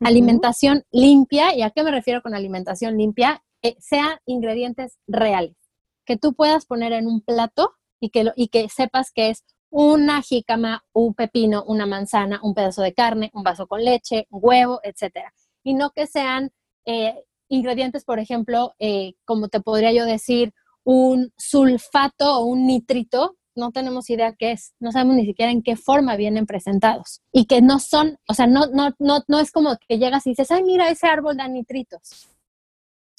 Alimentación 0.00 0.84
limpia. 0.90 1.54
¿Y 1.54 1.62
a 1.62 1.70
qué 1.70 1.82
me 1.82 1.90
refiero 1.90 2.22
con 2.22 2.34
alimentación 2.34 2.96
limpia? 2.96 3.42
Eh, 3.62 3.76
sean 3.80 4.18
ingredientes 4.26 4.98
reales. 5.06 5.56
Que 6.04 6.16
tú 6.16 6.34
puedas 6.34 6.66
poner 6.66 6.92
en 6.92 7.06
un 7.06 7.20
plato 7.20 7.72
y 8.00 8.10
que, 8.10 8.30
y 8.36 8.48
que 8.48 8.68
sepas 8.68 9.10
que 9.12 9.30
es 9.30 9.44
una 9.70 10.22
jícama, 10.22 10.84
un 10.92 11.14
pepino, 11.14 11.64
una 11.64 11.86
manzana, 11.86 12.40
un 12.42 12.54
pedazo 12.54 12.82
de 12.82 12.94
carne, 12.94 13.30
un 13.34 13.42
vaso 13.42 13.66
con 13.66 13.84
leche, 13.84 14.26
un 14.30 14.40
huevo, 14.42 14.80
etcétera. 14.82 15.32
Y 15.62 15.74
no 15.74 15.90
que 15.90 16.06
sean 16.06 16.50
eh, 16.86 17.14
ingredientes, 17.48 18.04
por 18.04 18.18
ejemplo, 18.18 18.74
eh, 18.78 19.14
como 19.24 19.48
te 19.48 19.60
podría 19.60 19.92
yo 19.92 20.06
decir, 20.06 20.54
un 20.84 21.32
sulfato 21.36 22.38
o 22.38 22.46
un 22.46 22.66
nitrito, 22.66 23.36
no 23.58 23.72
tenemos 23.72 24.08
idea 24.08 24.34
qué 24.34 24.52
es, 24.52 24.74
no 24.80 24.92
sabemos 24.92 25.16
ni 25.16 25.26
siquiera 25.26 25.52
en 25.52 25.62
qué 25.62 25.76
forma 25.76 26.16
vienen 26.16 26.46
presentados 26.46 27.20
y 27.32 27.46
que 27.46 27.60
no 27.60 27.78
son, 27.78 28.18
o 28.26 28.34
sea, 28.34 28.46
no, 28.46 28.66
no, 28.68 28.94
no, 28.98 29.24
no 29.28 29.40
es 29.40 29.52
como 29.52 29.76
que 29.86 29.98
llegas 29.98 30.26
y 30.26 30.30
dices, 30.30 30.50
ay, 30.50 30.62
mira, 30.62 30.88
ese 30.88 31.06
árbol 31.06 31.36
da 31.36 31.48
nitritos. 31.48 32.28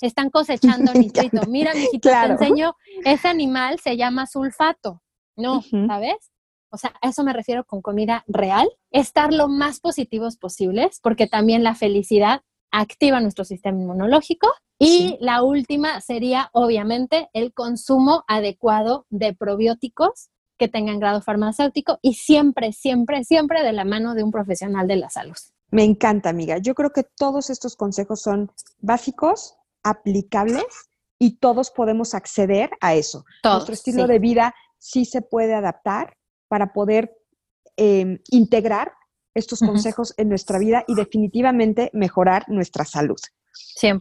Están 0.02 0.30
cosechando 0.30 0.94
nitrito. 0.96 1.42
Mira, 1.48 1.74
mijito, 1.74 2.10
te 2.10 2.26
enseño, 2.26 2.76
ese 3.04 3.28
animal 3.28 3.80
se 3.80 3.98
llama 3.98 4.26
sulfato. 4.26 5.02
No, 5.36 5.62
¿sabes? 5.62 6.32
O 6.72 6.78
sea, 6.78 6.94
a 7.02 7.10
eso 7.10 7.24
me 7.24 7.34
refiero 7.34 7.66
con 7.66 7.82
comida 7.82 8.24
real. 8.28 8.70
Estar 8.92 9.34
lo 9.34 9.48
más 9.48 9.80
positivos 9.80 10.38
posibles, 10.38 11.00
porque 11.02 11.28
también 11.28 11.64
la 11.64 11.76
felicidad 11.76 12.42
activa 12.72 13.20
nuestro 13.20 13.46
sistema 13.46 13.80
inmunológico. 13.80 14.48
Y 14.78 15.18
la 15.20 15.44
última 15.44 16.00
sería, 16.00 16.50
obviamente, 16.54 17.30
el 17.34 17.54
consumo 17.54 18.24
adecuado 18.28 19.06
de 19.10 19.34
probióticos 19.34 20.30
que 20.58 20.68
tengan 20.68 21.00
grado 21.00 21.22
farmacéutico 21.22 22.00
y 22.02 22.14
siempre, 22.14 22.72
siempre, 22.72 23.24
siempre 23.24 23.64
de 23.64 23.74
la 23.74 23.86
mano 23.86 24.14
de 24.14 24.24
un 24.24 24.32
profesional 24.32 24.88
de 24.88 24.98
la 24.98 25.10
salud. 25.10 25.36
Me 25.72 25.84
encanta, 25.84 26.30
amiga. 26.30 26.58
Yo 26.58 26.76
creo 26.76 26.92
que 26.92 27.04
todos 27.04 27.50
estos 27.50 27.76
consejos 27.76 28.22
son 28.22 28.52
básicos, 28.80 29.56
aplicables 29.84 30.90
y 31.18 31.38
todos 31.38 31.72
podemos 31.72 32.14
acceder 32.14 32.72
a 32.82 32.96
eso. 32.96 33.26
Nuestro 33.44 33.74
estilo 33.74 34.08
de 34.08 34.20
vida 34.20 34.54
sí 34.78 35.06
se 35.06 35.22
puede 35.22 35.54
adaptar 35.54 36.16
para 36.48 36.74
poder 36.74 37.16
em, 37.76 38.20
integrar 38.32 38.94
estos 39.34 39.60
consejos 39.60 40.14
en 40.18 40.30
nuestra 40.30 40.60
vida 40.60 40.84
y 40.88 40.96
definitivamente 40.96 41.90
mejorar 41.94 42.46
nuestra 42.48 42.86
salud. 42.86 43.20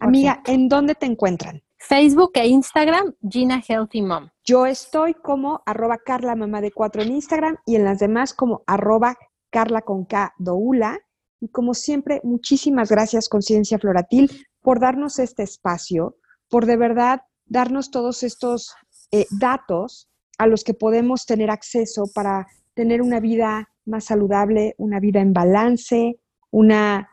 Amiga, 0.01 0.41
¿en 0.45 0.67
dónde 0.67 0.95
te 0.95 1.05
encuentran? 1.05 1.61
Facebook 1.77 2.31
e 2.35 2.47
Instagram, 2.47 3.15
Gina 3.27 3.61
Healthy 3.65 4.01
Mom. 4.01 4.29
Yo 4.43 4.65
estoy 4.65 5.13
como 5.13 5.61
arroba 5.65 5.97
Carla 5.97 6.35
Mamá 6.35 6.61
de 6.61 6.71
Cuatro 6.71 7.01
en 7.01 7.13
Instagram 7.13 7.57
y 7.65 7.75
en 7.75 7.85
las 7.85 7.99
demás 7.99 8.33
como 8.33 8.63
arroba 8.67 9.17
Carla 9.49 9.81
con 9.81 10.05
K 10.05 10.33
Doula. 10.37 10.99
Y 11.39 11.49
como 11.49 11.73
siempre, 11.73 12.19
muchísimas 12.23 12.89
gracias, 12.89 13.29
Conciencia 13.29 13.79
Floratil, 13.79 14.45
por 14.61 14.79
darnos 14.79 15.19
este 15.19 15.43
espacio, 15.43 16.17
por 16.49 16.65
de 16.65 16.75
verdad 16.75 17.21
darnos 17.45 17.91
todos 17.91 18.23
estos 18.23 18.73
eh, 19.11 19.25
datos 19.31 20.09
a 20.37 20.47
los 20.47 20.63
que 20.63 20.73
podemos 20.73 21.25
tener 21.25 21.49
acceso 21.49 22.05
para 22.13 22.47
tener 22.73 23.01
una 23.01 23.19
vida 23.19 23.69
más 23.89 24.05
saludable, 24.05 24.75
una 24.77 24.99
vida 24.99 25.19
en 25.19 25.33
balance, 25.33 26.17
una, 26.51 27.09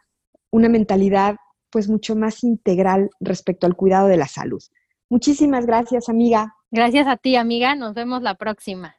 una 0.50 0.68
mentalidad 0.68 1.36
pues 1.70 1.88
mucho 1.88 2.16
más 2.16 2.44
integral 2.44 3.10
respecto 3.20 3.66
al 3.66 3.76
cuidado 3.76 4.08
de 4.08 4.16
la 4.16 4.28
salud. 4.28 4.62
Muchísimas 5.08 5.66
gracias, 5.66 6.08
amiga. 6.08 6.54
Gracias 6.70 7.06
a 7.06 7.16
ti, 7.16 7.36
amiga. 7.36 7.74
Nos 7.74 7.94
vemos 7.94 8.22
la 8.22 8.34
próxima. 8.34 8.95